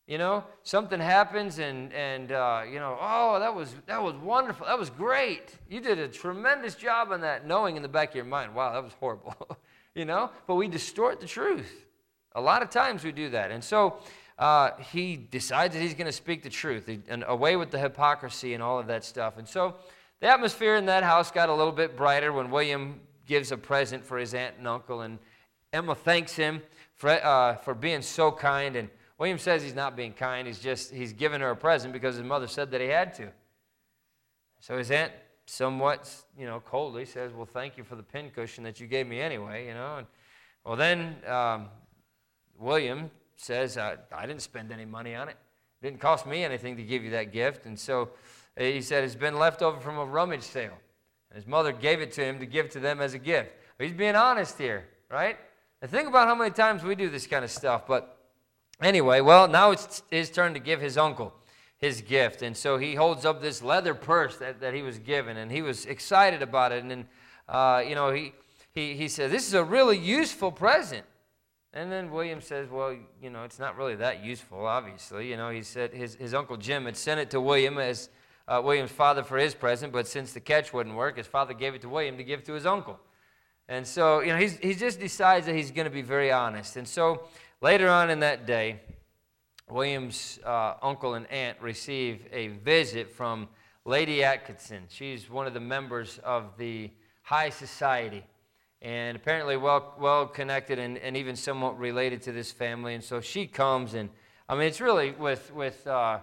You 0.07 0.19
know, 0.19 0.45
something 0.65 0.99
happens 0.99 1.59
and, 1.61 1.93
and 1.93 2.33
uh, 2.33 2.63
you 2.69 2.81
know, 2.81 2.99
oh, 3.01 3.39
that 3.39 3.55
was, 3.55 3.75
that 3.87 4.03
was 4.03 4.15
wonderful. 4.17 4.67
That 4.67 4.79
was 4.79 4.91
great. 4.91 5.55
You 5.69 5.81
did 5.81 5.99
a 6.01 6.09
tremendous 6.09 6.75
job 6.75 7.13
on 7.13 7.21
that, 7.21 7.47
knowing 7.47 7.77
in 7.77 7.83
the 7.83 7.89
back 7.89 8.09
of 8.09 8.17
your 8.17 8.25
mind, 8.25 8.55
wow, 8.55 8.73
that 8.73 8.83
was 8.83 8.93
horrible. 8.95 9.37
you 9.95 10.05
know, 10.05 10.31
but 10.47 10.57
we 10.57 10.67
distort 10.67 11.21
the 11.21 11.27
truth. 11.27 11.87
A 12.35 12.41
lot 12.41 12.63
of 12.63 12.71
times 12.71 13.05
we 13.05 13.13
do 13.13 13.31
that. 13.31 13.51
And 13.51 13.63
so 13.63 13.99
uh, 14.39 14.71
he 14.79 15.17
decides 15.17 15.75
that 15.75 15.81
he's 15.81 15.95
going 15.95 16.07
to 16.07 16.13
speak 16.13 16.43
the 16.43 16.51
truth 16.51 16.89
and 17.09 17.25
away 17.29 17.55
with 17.55 17.71
the 17.71 17.79
hypocrisy 17.79 18.55
and 18.55 18.63
all 18.63 18.79
of 18.79 18.87
that 18.89 19.05
stuff. 19.05 19.39
And 19.39 19.47
so 19.47 19.77
the 20.21 20.27
atmosphere 20.27 20.77
in 20.77 20.87
that 20.87 21.05
house 21.05 21.31
got 21.31 21.51
a 21.51 21.55
little 21.55 21.73
bit 21.73 21.97
brighter 21.97 22.33
when 22.33 22.51
William 22.51 23.01
gives 23.27 23.53
a 23.53 23.57
present 23.57 24.05
for 24.05 24.19
his 24.19 24.35
aunt 24.35 24.57
and 24.59 24.67
uncle. 24.67 25.03
And 25.03 25.19
Emma 25.73 25.95
thanks 25.95 26.35
him 26.35 26.63
for, 26.97 27.11
uh, 27.11 27.57
for 27.57 27.75
being 27.75 28.03
so 28.03 28.33
kind. 28.33 28.77
And 28.77 28.89
William 29.19 29.39
says 29.39 29.63
he's 29.63 29.75
not 29.75 29.97
being 29.97 30.13
kind. 30.13 30.47
He's 30.47 30.59
just, 30.59 30.93
he's 30.93 31.13
given 31.13 31.41
her 31.41 31.51
a 31.51 31.57
present 31.57 31.93
because 31.93 32.17
his 32.17 32.25
mother 32.25 32.47
said 32.47 32.71
that 32.73 32.81
he 32.81 32.89
had 32.89 33.15
to. 33.15 33.29
So 34.61 34.77
his 34.77 34.91
aunt, 34.91 35.13
somewhat, 35.47 36.15
you 36.39 36.47
know, 36.47 36.61
coldly 36.61 37.05
says, 37.05 37.33
well, 37.33 37.47
thank 37.47 37.77
you 37.77 37.85
for 37.85 37.97
the 37.97 38.03
pincushion 38.03 38.63
that 38.65 38.79
you 38.79 38.87
gave 38.87 39.07
me 39.07 39.21
anyway, 39.21 39.67
you 39.67 39.75
know. 39.75 39.99
And, 39.99 40.07
well, 40.65 40.77
then 40.77 41.17
um, 41.27 41.69
William 42.59 43.11
says, 43.37 43.79
I, 43.79 43.97
I 44.13 44.27
didn't 44.27 44.43
spend 44.43 44.71
any 44.71 44.85
money 44.85 45.15
on 45.15 45.29
it. 45.29 45.37
It 45.81 45.87
didn't 45.87 46.01
cost 46.01 46.27
me 46.27 46.45
anything 46.45 46.77
to 46.77 46.83
give 46.83 47.03
you 47.03 47.11
that 47.11 47.33
gift. 47.33 47.67
And 47.67 47.79
so 47.79 48.11
uh, 48.59 48.63
he 48.63 48.83
said, 48.83 49.03
it's 49.03 49.15
been 49.15 49.39
left 49.39 49.63
over 49.63 49.81
from 49.81 49.99
a 49.99 50.05
rummage 50.05 50.43
sale. 50.43 50.77
And 51.31 51.37
his 51.37 51.47
mother 51.47 51.73
gave 51.73 52.01
it 52.01 52.13
to 52.13 52.25
him 52.25 52.39
to 52.41 52.47
give 52.47 52.69
to 52.71 52.81
them 52.81 53.01
as 53.01 53.15
a 53.15 53.19
gift. 53.19 53.51
He's 53.79 53.93
being 53.93 54.17
honest 54.17 54.59
here, 54.59 54.87
right? 55.11 55.39
And 55.83 55.91
think 55.91 56.09
about 56.09 56.29
how 56.29 56.35
many 56.35 56.51
times 56.51 56.83
we 56.83 56.95
do 56.95 57.09
this 57.09 57.27
kind 57.27 57.45
of 57.45 57.51
stuff, 57.51 57.87
but 57.87 58.19
Anyway, 58.83 59.21
well, 59.21 59.47
now 59.47 59.73
it's 59.73 60.03
his 60.11 60.31
turn 60.31 60.55
to 60.55 60.61
give 60.61 60.81
his 60.81 60.97
uncle 60.97 61.35
his 61.77 62.01
gift. 62.01 62.43
And 62.43 62.57
so 62.57 62.79
he 62.79 62.95
holds 62.95 63.25
up 63.25 63.43
this 63.43 63.63
leather 63.63 63.95
purse 63.95 64.37
that, 64.39 64.61
that 64.61 64.75
he 64.75 64.83
was 64.83 64.99
given, 64.99 65.37
and 65.37 65.51
he 65.51 65.63
was 65.63 65.87
excited 65.87 66.43
about 66.43 66.73
it. 66.73 66.83
And 66.83 66.91
then, 66.91 67.07
uh, 67.49 67.83
you 67.87 67.95
know, 67.95 68.11
he, 68.11 68.33
he, 68.73 68.95
he 68.95 69.09
said, 69.09 69.31
This 69.31 69.47
is 69.47 69.55
a 69.55 69.65
really 69.65 69.99
useful 69.99 70.51
present. 70.51 71.05
And 71.73 71.93
then 71.93 72.11
William 72.11 72.41
says, 72.41 72.69
Well, 72.71 72.97
you 73.23 73.31
know, 73.31 73.45
it's 73.45 73.59
not 73.59 73.77
really 73.77 73.97
that 73.97 74.25
useful, 74.25 74.67
obviously. 74.67 75.29
You 75.29 75.37
know, 75.37 75.51
he 75.51 75.63
said 75.63 75.93
his, 75.93 76.15
his 76.15 76.33
uncle 76.33 76.57
Jim 76.57 76.87
had 76.87 76.97
sent 76.97 77.21
it 77.21 77.31
to 77.31 77.41
William 77.41 77.79
as 77.79 78.09
uh, 78.49 78.61
William's 78.65 78.91
father 78.91 79.23
for 79.23 79.39
his 79.39 79.55
present, 79.55 79.93
but 79.93 80.09
since 80.09 80.33
the 80.33 80.41
catch 80.41 80.73
wouldn't 80.73 80.97
work, 80.97 81.19
his 81.19 81.27
father 81.27 81.55
gave 81.55 81.75
it 81.75 81.83
to 81.83 81.89
William 81.89 82.17
to 82.17 82.25
give 82.25 82.43
to 82.45 82.55
his 82.55 82.67
uncle. 82.67 82.99
And 83.71 83.87
so, 83.87 84.21
you 84.21 84.33
know, 84.33 84.37
he's, 84.37 84.59
he 84.59 84.75
just 84.75 85.01
decides 85.01 85.47
that 85.47 85.55
he's 85.55 85.71
going 85.71 85.87
to 85.87 85.91
be 85.91 86.03
very 86.03 86.31
honest. 86.31 86.77
And 86.77 86.87
so 86.87 87.23
Later 87.63 87.91
on 87.91 88.09
in 88.09 88.21
that 88.21 88.47
day, 88.47 88.81
William's 89.69 90.41
uh, 90.47 90.77
uncle 90.81 91.13
and 91.13 91.31
aunt 91.31 91.59
receive 91.61 92.25
a 92.33 92.49
visit 92.49 93.13
from 93.13 93.49
Lady 93.85 94.25
Atkinson. 94.25 94.85
She's 94.89 95.29
one 95.29 95.47
of 95.47 95.53
the 95.53 95.61
members 95.61 96.19
of 96.25 96.57
the 96.57 96.91
high 97.21 97.51
society 97.51 98.25
and 98.81 99.15
apparently 99.15 99.59
well, 99.59 99.95
well 100.01 100.27
connected 100.27 100.79
and, 100.79 100.97
and 100.97 101.19
even 101.19 101.37
somewhat 101.37 101.79
related 101.79 102.23
to 102.23 102.33
this 102.33 102.51
family. 102.51 102.95
And 102.95 103.05
so 103.05 103.21
she 103.21 103.47
comes, 103.47 103.93
and 103.93 104.09
I 104.49 104.55
mean, 104.55 104.67
it's 104.67 104.81
really 104.81 105.11
with, 105.11 105.53
with 105.53 105.87
uh, 105.87 106.21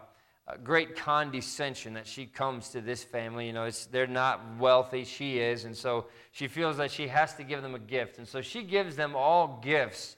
great 0.63 0.95
condescension 0.95 1.93
that 1.95 2.07
she 2.07 2.25
comes 2.25 2.69
to 2.69 2.81
this 2.81 3.03
family. 3.03 3.47
You 3.47 3.53
know, 3.53 3.69
they're 3.91 4.07
not 4.07 4.41
wealthy, 4.57 5.03
she 5.03 5.39
is, 5.39 5.65
and 5.65 5.75
so 5.75 6.05
she 6.31 6.47
feels 6.47 6.77
that 6.77 6.91
she 6.91 7.07
has 7.07 7.33
to 7.35 7.43
give 7.43 7.61
them 7.61 7.75
a 7.75 7.79
gift. 7.79 8.17
And 8.17 8.27
so 8.27 8.41
she 8.41 8.63
gives 8.63 8.95
them 8.95 9.15
all 9.15 9.59
gifts 9.61 10.17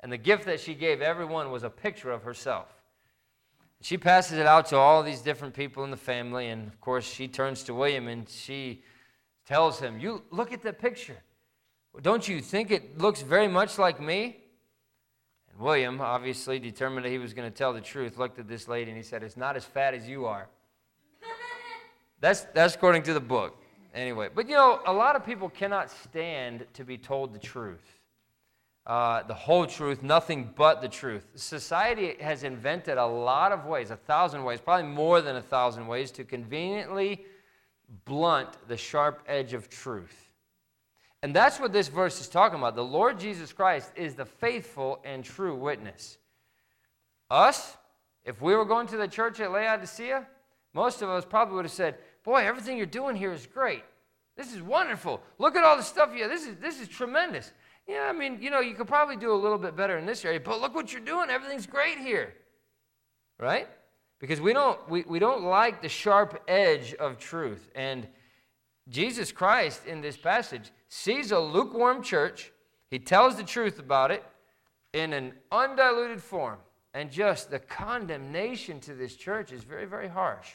and 0.00 0.10
the 0.10 0.18
gift 0.18 0.46
that 0.46 0.60
she 0.60 0.74
gave 0.74 1.02
everyone 1.02 1.50
was 1.50 1.62
a 1.62 1.70
picture 1.70 2.10
of 2.10 2.22
herself. 2.22 2.66
She 3.82 3.96
passes 3.96 4.38
it 4.38 4.46
out 4.46 4.66
to 4.66 4.76
all 4.76 5.02
these 5.02 5.20
different 5.20 5.54
people 5.54 5.84
in 5.84 5.90
the 5.90 5.96
family, 5.96 6.48
and 6.48 6.66
of 6.66 6.80
course, 6.80 7.04
she 7.04 7.28
turns 7.28 7.62
to 7.64 7.74
William 7.74 8.08
and 8.08 8.28
she 8.28 8.82
tells 9.46 9.78
him, 9.78 9.98
You 10.00 10.22
look 10.30 10.52
at 10.52 10.62
the 10.62 10.72
picture. 10.72 11.16
Don't 12.02 12.26
you 12.28 12.40
think 12.40 12.70
it 12.70 12.98
looks 12.98 13.22
very 13.22 13.48
much 13.48 13.78
like 13.78 14.00
me? 14.00 14.39
William, 15.60 16.00
obviously 16.00 16.58
determined 16.58 17.04
that 17.04 17.10
he 17.10 17.18
was 17.18 17.34
going 17.34 17.50
to 17.50 17.56
tell 17.56 17.72
the 17.72 17.80
truth, 17.80 18.18
looked 18.18 18.38
at 18.38 18.48
this 18.48 18.66
lady 18.66 18.90
and 18.90 18.96
he 18.96 19.02
said, 19.02 19.22
It's 19.22 19.36
not 19.36 19.56
as 19.56 19.64
fat 19.64 19.94
as 19.94 20.08
you 20.08 20.26
are. 20.26 20.48
that's, 22.20 22.42
that's 22.54 22.74
according 22.74 23.02
to 23.04 23.12
the 23.12 23.20
book. 23.20 23.62
Anyway, 23.94 24.28
but 24.34 24.48
you 24.48 24.54
know, 24.54 24.80
a 24.86 24.92
lot 24.92 25.16
of 25.16 25.24
people 25.24 25.48
cannot 25.48 25.90
stand 25.90 26.66
to 26.74 26.84
be 26.84 26.96
told 26.96 27.34
the 27.34 27.38
truth 27.38 28.00
uh, 28.86 29.22
the 29.22 29.34
whole 29.34 29.66
truth, 29.66 30.02
nothing 30.02 30.52
but 30.56 30.80
the 30.80 30.88
truth. 30.88 31.28
Society 31.34 32.16
has 32.20 32.42
invented 32.42 32.98
a 32.98 33.06
lot 33.06 33.52
of 33.52 33.66
ways, 33.66 33.90
a 33.90 33.96
thousand 33.96 34.42
ways, 34.42 34.60
probably 34.60 34.88
more 34.88 35.20
than 35.20 35.36
a 35.36 35.42
thousand 35.42 35.86
ways, 35.86 36.10
to 36.12 36.24
conveniently 36.24 37.24
blunt 38.04 38.48
the 38.68 38.76
sharp 38.76 39.22
edge 39.26 39.52
of 39.52 39.68
truth. 39.68 40.29
And 41.22 41.36
that's 41.36 41.60
what 41.60 41.72
this 41.72 41.88
verse 41.88 42.20
is 42.20 42.28
talking 42.28 42.58
about. 42.58 42.74
The 42.74 42.84
Lord 42.84 43.20
Jesus 43.20 43.52
Christ 43.52 43.92
is 43.94 44.14
the 44.14 44.24
faithful 44.24 45.00
and 45.04 45.22
true 45.22 45.54
witness. 45.54 46.18
Us, 47.30 47.76
if 48.24 48.40
we 48.40 48.54
were 48.54 48.64
going 48.64 48.86
to 48.88 48.96
the 48.96 49.08
church 49.08 49.38
at 49.40 49.52
Laodicea, 49.52 50.26
most 50.72 51.02
of 51.02 51.08
us 51.10 51.24
probably 51.24 51.56
would 51.56 51.64
have 51.64 51.72
said, 51.72 51.96
Boy, 52.24 52.46
everything 52.46 52.76
you're 52.76 52.86
doing 52.86 53.16
here 53.16 53.32
is 53.32 53.46
great. 53.46 53.82
This 54.36 54.54
is 54.54 54.62
wonderful. 54.62 55.20
Look 55.38 55.56
at 55.56 55.64
all 55.64 55.76
the 55.76 55.82
stuff 55.82 56.10
you 56.14 56.28
this 56.28 56.46
is 56.46 56.56
this 56.56 56.80
is 56.80 56.88
tremendous. 56.88 57.52
Yeah, 57.86 58.08
I 58.08 58.12
mean, 58.12 58.38
you 58.40 58.50
know, 58.50 58.60
you 58.60 58.74
could 58.74 58.86
probably 58.86 59.16
do 59.16 59.32
a 59.32 59.34
little 59.34 59.58
bit 59.58 59.76
better 59.76 59.98
in 59.98 60.06
this 60.06 60.24
area, 60.24 60.38
but 60.40 60.60
look 60.60 60.74
what 60.74 60.92
you're 60.92 61.02
doing. 61.02 61.28
Everything's 61.28 61.66
great 61.66 61.98
here. 61.98 62.34
Right? 63.38 63.68
Because 64.18 64.40
we 64.40 64.52
don't 64.52 64.78
we, 64.88 65.02
we 65.02 65.18
don't 65.18 65.42
like 65.42 65.82
the 65.82 65.88
sharp 65.88 66.42
edge 66.46 66.94
of 66.94 67.18
truth. 67.18 67.70
And 67.74 68.06
Jesus 68.88 69.32
Christ 69.32 69.86
in 69.86 70.00
this 70.00 70.16
passage 70.16 70.70
sees 70.90 71.32
a 71.32 71.38
lukewarm 71.38 72.02
church. 72.02 72.52
He 72.90 72.98
tells 72.98 73.36
the 73.36 73.44
truth 73.44 73.78
about 73.78 74.10
it 74.10 74.22
in 74.92 75.14
an 75.14 75.32
undiluted 75.50 76.22
form. 76.22 76.58
And 76.92 77.10
just 77.10 77.50
the 77.50 77.60
condemnation 77.60 78.80
to 78.80 78.94
this 78.94 79.14
church 79.14 79.52
is 79.52 79.62
very, 79.62 79.86
very 79.86 80.08
harsh. 80.08 80.48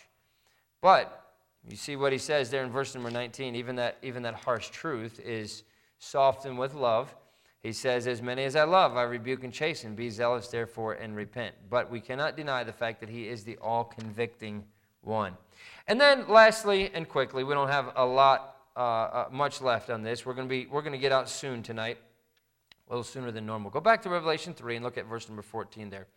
But 0.81 1.25
you 1.67 1.77
see 1.77 1.95
what 1.95 2.11
he 2.11 2.17
says 2.19 2.51
there 2.51 2.63
in 2.63 2.69
verse 2.69 2.93
number 2.93 3.09
19. 3.09 3.55
Even 3.55 3.77
that, 3.77 3.97
even 4.03 4.21
that 4.23 4.35
harsh 4.35 4.69
truth 4.69 5.19
is 5.21 5.63
softened 5.97 6.59
with 6.59 6.75
love. 6.75 7.15
He 7.63 7.71
says, 7.71 8.05
As 8.05 8.21
many 8.21 8.43
as 8.43 8.55
I 8.55 8.65
love, 8.65 8.97
I 8.97 9.03
rebuke 9.03 9.43
and 9.43 9.53
chasten. 9.53 9.95
Be 9.95 10.09
zealous, 10.09 10.49
therefore, 10.49 10.93
and 10.93 11.15
repent. 11.15 11.55
But 11.69 11.89
we 11.89 12.01
cannot 12.01 12.35
deny 12.35 12.63
the 12.63 12.73
fact 12.73 12.99
that 12.99 13.09
he 13.09 13.27
is 13.27 13.43
the 13.43 13.57
all 13.57 13.85
convicting 13.85 14.65
one. 15.01 15.35
And 15.87 15.99
then, 15.99 16.27
lastly 16.27 16.91
and 16.93 17.07
quickly, 17.07 17.43
we 17.43 17.53
don't 17.53 17.69
have 17.69 17.93
a 17.95 18.05
lot, 18.05 18.54
uh, 18.75 18.79
uh, 18.79 19.25
much 19.31 19.61
left 19.61 19.89
on 19.89 20.03
this. 20.03 20.25
We're 20.25 20.33
going 20.33 20.47
to 20.47 20.49
be, 20.49 20.65
we're 20.65 20.81
going 20.81 20.93
to 20.93 20.99
get 20.99 21.11
out 21.11 21.29
soon 21.29 21.63
tonight, 21.63 21.97
a 22.87 22.91
little 22.91 23.03
sooner 23.03 23.31
than 23.31 23.45
normal. 23.45 23.71
Go 23.71 23.79
back 23.79 24.01
to 24.03 24.09
Revelation 24.09 24.53
3 24.53 24.77
and 24.77 24.85
look 24.85 24.97
at 24.97 25.05
verse 25.05 25.27
number 25.27 25.41
14 25.41 25.89
there. 25.89 26.07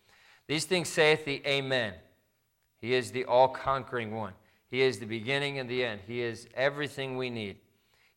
These 0.47 0.65
things 0.65 0.89
saith 0.89 1.25
the 1.25 1.43
Amen. 1.47 1.95
He 2.81 2.95
is 2.95 3.11
the 3.11 3.25
all 3.25 3.49
conquering 3.49 4.15
one. 4.15 4.33
He 4.71 4.83
is 4.83 4.99
the 4.99 5.07
beginning 5.07 5.59
and 5.59 5.69
the 5.69 5.85
end. 5.85 6.01
He 6.07 6.21
is 6.21 6.49
everything 6.55 7.17
we 7.17 7.31
need. 7.31 7.57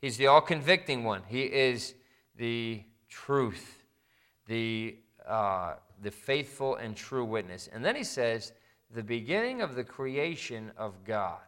He's 0.01 0.17
the 0.17 0.27
all 0.27 0.41
convicting 0.41 1.03
one. 1.03 1.21
He 1.27 1.43
is 1.43 1.93
the 2.35 2.83
truth, 3.09 3.83
the, 4.47 4.97
uh, 5.27 5.75
the 6.01 6.11
faithful 6.11 6.75
and 6.75 6.95
true 6.95 7.25
witness. 7.25 7.69
And 7.71 7.85
then 7.85 7.95
he 7.95 8.03
says, 8.03 8.53
the 8.93 9.03
beginning 9.03 9.61
of 9.61 9.75
the 9.75 9.83
creation 9.83 10.71
of 10.77 11.03
God. 11.05 11.39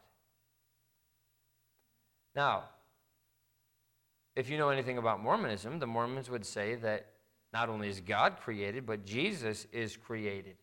Now, 2.36 2.64
if 4.36 4.50
you 4.50 4.58
know 4.58 4.70
anything 4.70 4.98
about 4.98 5.22
Mormonism, 5.22 5.80
the 5.80 5.88
Mormons 5.88 6.30
would 6.30 6.46
say 6.46 6.76
that 6.76 7.08
not 7.52 7.70
only 7.70 7.88
is 7.88 8.00
God 8.00 8.38
created, 8.40 8.86
but 8.86 9.06
Jesus 9.06 9.68
is 9.72 9.96
created 9.96 10.56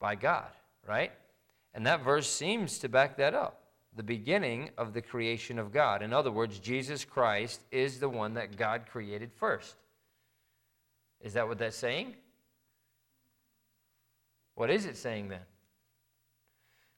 by 0.00 0.14
God, 0.14 0.50
right? 0.86 1.12
And 1.74 1.86
that 1.86 2.04
verse 2.04 2.30
seems 2.30 2.78
to 2.80 2.88
back 2.88 3.16
that 3.16 3.34
up. 3.34 3.62
The 3.96 4.02
beginning 4.02 4.70
of 4.76 4.92
the 4.92 5.00
creation 5.00 5.58
of 5.58 5.72
God. 5.72 6.02
In 6.02 6.12
other 6.12 6.30
words, 6.30 6.58
Jesus 6.58 7.04
Christ 7.04 7.62
is 7.72 7.98
the 7.98 8.08
one 8.08 8.34
that 8.34 8.56
God 8.56 8.82
created 8.90 9.32
first. 9.32 9.76
Is 11.20 11.32
that 11.32 11.48
what 11.48 11.58
that's 11.58 11.76
saying? 11.76 12.14
What 14.54 14.70
is 14.70 14.84
it 14.84 14.96
saying 14.96 15.28
then? 15.28 15.40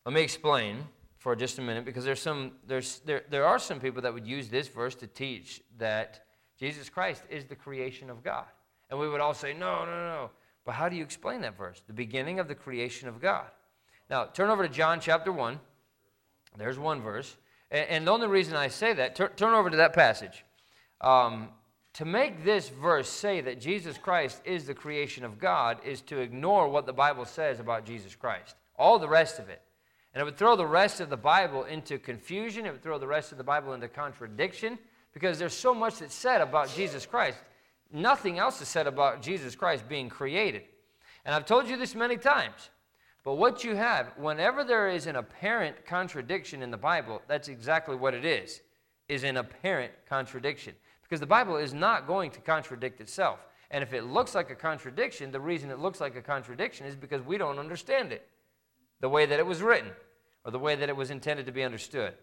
Let 0.05 0.15
me 0.15 0.23
explain 0.23 0.85
for 1.21 1.37
just 1.37 1.59
a 1.59 1.63
minute 1.63 1.85
because 1.85 2.05
there's 2.05 2.21
some, 2.21 2.53
there's, 2.67 3.01
there, 3.05 3.23
there 3.31 3.45
are 3.45 3.59
some 3.59 3.79
people 3.79 4.03
that 4.03 4.13
would 4.13 4.27
use 4.27 4.49
this 4.49 4.69
verse 4.69 4.95
to 4.97 5.07
teach 5.07 5.61
that 5.79 6.25
Jesus 6.59 6.89
Christ 6.89 7.23
is 7.29 7.45
the 7.45 7.55
creation 7.55 8.09
of 8.09 8.25
God. 8.25 8.47
And 8.89 8.99
we 8.99 9.09
would 9.09 9.21
all 9.21 9.35
say, 9.35 9.53
no, 9.53 9.85
no, 9.85 9.93
no. 9.93 10.31
But 10.65 10.73
how 10.73 10.89
do 10.89 10.97
you 10.97 11.05
explain 11.05 11.43
that 11.43 11.57
verse? 11.57 11.83
The 11.87 11.93
beginning 11.93 12.41
of 12.41 12.49
the 12.49 12.55
creation 12.55 13.07
of 13.07 13.21
God. 13.21 13.45
Now, 14.09 14.25
turn 14.25 14.49
over 14.49 14.67
to 14.67 14.73
John 14.73 14.99
chapter 14.99 15.31
1. 15.31 15.61
There's 16.57 16.79
one 16.79 17.03
verse. 17.03 17.37
And, 17.71 17.89
and 17.91 18.07
the 18.07 18.13
only 18.13 18.27
reason 18.27 18.57
I 18.57 18.69
say 18.69 18.95
that, 18.95 19.15
tur- 19.15 19.33
turn 19.37 19.53
over 19.53 19.69
to 19.69 19.77
that 19.77 19.93
passage. 19.93 20.45
Um, 21.03 21.51
to 21.95 22.07
make 22.07 22.45
this 22.45 22.71
verse 22.71 23.11
say 23.11 23.43
that 23.43 23.61
Jesus 23.61 23.99
Christ 23.99 24.41
is 24.47 24.65
the 24.65 24.75
creation 24.75 25.23
of 25.25 25.39
God 25.39 25.79
is 25.85 26.01
to 26.03 26.19
ignore 26.19 26.69
what 26.69 26.87
the 26.87 26.93
Bible 26.95 27.27
says 27.27 27.61
about 27.61 27.85
Jesus 27.85 28.15
Christ, 28.15 28.57
all 28.79 28.99
the 28.99 29.09
rest 29.09 29.39
of 29.39 29.51
it. 29.51 29.61
And 30.13 30.21
it 30.21 30.25
would 30.25 30.37
throw 30.37 30.57
the 30.57 30.67
rest 30.67 31.01
of 31.01 31.09
the 31.09 31.17
Bible 31.17 31.65
into 31.65 31.99
confusion. 31.99 32.67
It 32.67 32.73
would 32.73 32.83
throw 32.83 32.99
the 32.99 33.07
rest 33.07 33.31
of 33.31 33.39
the 33.39 33.45
Bible 33.45 33.75
into 33.75 33.89
contradiction 33.89 34.79
because 35.13 35.39
there's 35.39 35.55
so 35.55 35.75
much 35.75 35.99
that's 35.99 36.15
said 36.15 36.41
about 36.41 36.75
Jesus 36.75 37.07
Christ. 37.07 37.39
Nothing 37.93 38.39
else 38.39 38.61
is 38.61 38.69
said 38.69 38.87
about 38.87 39.23
Jesus 39.23 39.55
Christ 39.55 39.89
being 39.89 40.09
created. 40.09 40.63
And 41.25 41.35
I've 41.35 41.47
told 41.47 41.69
you 41.69 41.77
this 41.77 41.95
many 41.95 42.17
times. 42.17 42.71
But 43.23 43.35
what 43.35 43.63
you 43.63 43.77
have, 43.77 44.13
whenever 44.17 44.65
there 44.65 44.89
is 44.89 45.07
an 45.07 45.17
apparent 45.17 45.85
contradiction 45.85 46.63
in 46.63 46.71
the 46.71 46.77
Bible, 46.77 47.21
that's 47.29 47.49
exactly 47.49 47.95
what 47.95 48.15
it 48.15 48.25
is, 48.25 48.63
is 49.09 49.25
an 49.25 49.37
apparent 49.37 49.93
contradiction. 50.09 50.75
Because 51.03 51.21
the 51.21 51.27
Bible 51.27 51.57
is 51.57 51.75
not 51.75 52.07
going 52.07 52.31
to 52.33 52.41
contradict 52.41 53.01
itself. 53.01 53.41
And 53.71 53.83
if 53.83 53.93
it 53.93 54.05
looks 54.05 54.35
like 54.35 54.51
a 54.51 54.55
contradiction, 54.55 55.31
the 55.31 55.41
reason 55.41 55.71
it 55.71 55.79
looks 55.79 56.01
like 56.01 56.17
a 56.17 56.23
contradiction 56.23 56.87
is 56.87 56.97
because 56.97 57.23
we 57.23 57.37
don't 57.37 57.59
understand 57.59 58.13
it 58.13 58.27
the 59.01 59.09
way 59.09 59.27
that 59.27 59.39
it 59.39 59.47
was 59.47 59.63
written 59.63 59.91
or 60.45 60.51
the 60.51 60.59
way 60.59 60.75
that 60.75 60.89
it 60.89 60.97
was 60.97 61.11
intended 61.11 61.47
to 61.47 61.53
be 61.53 61.63
understood. 61.63 62.15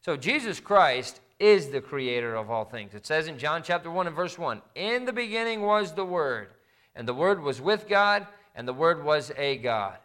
So 0.00 0.16
Jesus 0.16 0.60
Christ 0.60 1.20
is 1.38 1.68
the 1.68 1.80
creator 1.80 2.34
of 2.34 2.50
all 2.50 2.64
things. 2.64 2.94
It 2.94 3.06
says 3.06 3.26
in 3.26 3.38
John 3.38 3.62
chapter 3.62 3.90
1 3.90 4.06
and 4.06 4.14
verse 4.14 4.38
1 4.38 4.60
In 4.74 5.04
the 5.04 5.12
beginning 5.12 5.62
was 5.62 5.92
the 5.92 6.04
Word, 6.04 6.48
and 6.94 7.08
the 7.08 7.14
Word 7.14 7.42
was 7.42 7.60
with 7.60 7.88
God, 7.88 8.26
and 8.54 8.68
the 8.68 8.72
Word 8.72 9.02
was 9.04 9.32
a 9.36 9.56
God. 9.58 9.96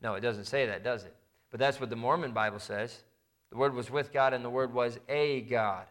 No, 0.00 0.14
it 0.14 0.20
doesn't 0.20 0.44
say 0.44 0.66
that, 0.66 0.84
does 0.84 1.04
it? 1.04 1.14
But 1.50 1.60
that's 1.60 1.80
what 1.80 1.90
the 1.90 1.96
Mormon 1.96 2.32
Bible 2.32 2.60
says. 2.60 3.02
The 3.50 3.56
Word 3.56 3.74
was 3.74 3.90
with 3.90 4.12
God, 4.12 4.34
and 4.34 4.44
the 4.44 4.50
Word 4.50 4.72
was 4.72 4.98
a 5.08 5.40
God. 5.42 5.86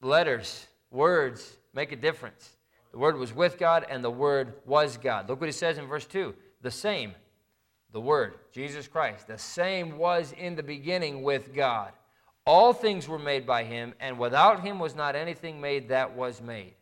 Letters, 0.00 0.66
words 0.90 1.58
make 1.74 1.92
a 1.92 1.96
difference. 1.96 2.56
The 2.92 2.98
Word 2.98 3.18
was 3.18 3.34
with 3.34 3.58
God, 3.58 3.84
and 3.90 4.02
the 4.02 4.10
Word 4.10 4.54
was 4.64 4.96
God. 4.96 5.28
Look 5.28 5.40
what 5.40 5.48
he 5.48 5.52
says 5.52 5.78
in 5.78 5.86
verse 5.86 6.06
2 6.06 6.34
the 6.62 6.70
same 6.70 7.14
the 7.96 8.00
Word, 8.02 8.34
Jesus 8.52 8.86
Christ, 8.86 9.26
the 9.26 9.38
same 9.38 9.96
was 9.96 10.34
in 10.36 10.54
the 10.54 10.62
beginning 10.62 11.22
with 11.22 11.54
God. 11.54 11.92
All 12.44 12.74
things 12.74 13.08
were 13.08 13.18
made 13.18 13.46
by 13.46 13.64
him, 13.64 13.94
and 14.00 14.18
without 14.18 14.60
him 14.60 14.78
was 14.78 14.94
not 14.94 15.16
anything 15.16 15.62
made 15.62 15.88
that 15.88 16.14
was 16.14 16.42
made. 16.42 16.74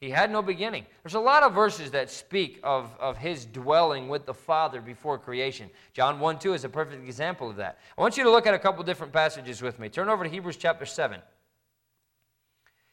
He 0.00 0.08
had 0.08 0.32
no 0.32 0.40
beginning. 0.40 0.86
There's 1.02 1.16
a 1.16 1.20
lot 1.20 1.42
of 1.42 1.52
verses 1.52 1.90
that 1.90 2.08
speak 2.08 2.60
of, 2.64 2.96
of 2.98 3.18
his 3.18 3.44
dwelling 3.44 4.08
with 4.08 4.24
the 4.24 4.32
Father 4.32 4.80
before 4.80 5.18
creation. 5.18 5.68
John 5.92 6.18
1 6.18 6.38
2 6.38 6.54
is 6.54 6.64
a 6.64 6.70
perfect 6.70 7.04
example 7.04 7.50
of 7.50 7.56
that. 7.56 7.78
I 7.98 8.00
want 8.00 8.16
you 8.16 8.24
to 8.24 8.30
look 8.30 8.46
at 8.46 8.54
a 8.54 8.58
couple 8.58 8.82
different 8.84 9.12
passages 9.12 9.60
with 9.60 9.78
me. 9.78 9.90
Turn 9.90 10.08
over 10.08 10.24
to 10.24 10.30
Hebrews 10.30 10.56
chapter 10.56 10.86
7. 10.86 11.20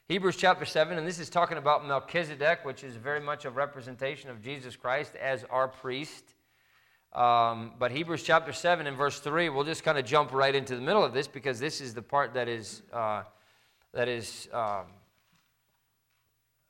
Hebrews 0.09 0.35
chapter 0.35 0.65
7, 0.65 0.97
and 0.97 1.07
this 1.07 1.19
is 1.19 1.29
talking 1.29 1.57
about 1.57 1.87
Melchizedek, 1.87 2.65
which 2.65 2.83
is 2.83 2.97
very 2.97 3.21
much 3.21 3.45
a 3.45 3.49
representation 3.49 4.29
of 4.29 4.43
Jesus 4.43 4.75
Christ 4.75 5.15
as 5.15 5.45
our 5.49 5.69
priest. 5.69 6.34
Um, 7.15 7.71
but 7.79 7.91
Hebrews 7.91 8.23
chapter 8.23 8.51
7 8.51 8.87
and 8.87 8.97
verse 8.97 9.21
3, 9.21 9.47
we'll 9.47 9.63
just 9.63 9.85
kind 9.85 9.97
of 9.97 10.03
jump 10.05 10.33
right 10.33 10.53
into 10.53 10.75
the 10.75 10.81
middle 10.81 11.03
of 11.03 11.13
this 11.13 11.29
because 11.29 11.59
this 11.59 11.79
is 11.79 11.93
the 11.93 12.01
part 12.01 12.33
that 12.33 12.49
is, 12.49 12.81
uh, 12.91 13.23
that, 13.93 14.09
is 14.09 14.49
um, 14.51 14.83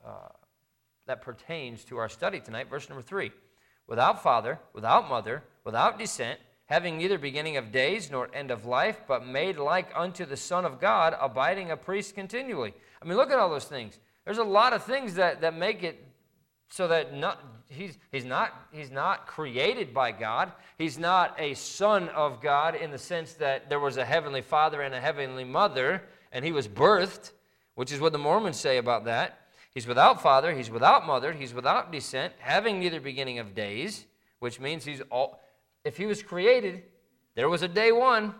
uh, 0.05 0.29
that 1.08 1.23
pertains 1.23 1.84
to 1.86 1.97
our 1.97 2.08
study 2.08 2.39
tonight. 2.39 2.69
Verse 2.69 2.88
number 2.89 3.01
3 3.01 3.31
Without 3.88 4.21
father, 4.21 4.60
without 4.73 5.10
mother, 5.10 5.43
without 5.63 5.97
descent, 5.97 6.39
having 6.65 6.97
neither 6.97 7.17
beginning 7.17 7.58
of 7.58 7.71
days 7.71 8.12
nor 8.12 8.29
end 8.34 8.51
of 8.51 8.65
life, 8.65 9.01
but 9.08 9.25
made 9.25 9.58
like 9.58 9.89
unto 9.95 10.25
the 10.25 10.38
Son 10.38 10.63
of 10.63 10.79
God, 10.79 11.15
abiding 11.19 11.71
a 11.71 11.77
priest 11.77 12.13
continually. 12.13 12.73
I 13.01 13.05
mean, 13.05 13.17
look 13.17 13.31
at 13.31 13.39
all 13.39 13.49
those 13.49 13.65
things. 13.65 13.97
There's 14.25 14.38
a 14.38 14.43
lot 14.43 14.73
of 14.73 14.84
things 14.84 15.15
that, 15.15 15.41
that 15.41 15.55
make 15.55 15.81
it 15.81 16.03
so 16.69 16.88
that 16.88 17.15
not, 17.15 17.41
he's, 17.69 17.97
he's, 18.12 18.25
not, 18.25 18.54
he's 18.71 18.91
not 18.91 19.28
created 19.28 19.93
by 19.93 20.12
God. 20.12 20.51
He's 20.78 20.97
not 20.97 21.36
a 21.39 21.54
son 21.54 22.10
of 22.10 22.41
God 22.41 22.75
in 22.75 22.91
the 22.91 22.97
sense 22.97 23.34
that 23.34 23.69
there 23.69 23.80
was 23.80 23.97
a 23.97 24.06
heavenly 24.06 24.41
father 24.41 24.82
and 24.82 24.93
a 24.93 24.99
heavenly 24.99 25.43
mother, 25.43 26.04
and 26.32 26.43
he 26.43 26.51
was 26.51 26.67
birthed, 26.67 27.32
which 27.75 27.91
is 27.91 27.99
what 27.99 28.12
the 28.12 28.17
Mormons 28.17 28.60
say 28.60 28.78
about 28.78 29.06
that. 29.06 29.39
He's 29.73 29.88
without 29.88 30.21
father, 30.21 30.54
he's 30.54 30.71
without 30.71 31.06
mother, 31.06 31.34
he's 31.34 31.54
without 31.54 31.91
descent, 31.91 32.34
having 32.39 32.80
neither 32.80 33.01
beginning 33.01 33.39
of 33.39 33.54
days, 33.54 34.06
which 34.39 34.60
means 34.60 34.86
he's 34.86 35.01
all. 35.12 35.41
If 35.84 35.97
he 35.97 36.06
was 36.06 36.23
created, 36.23 36.84
there 37.36 37.49
was 37.49 37.62
a 37.62 37.67
day 37.67 37.91
one, 37.91 38.34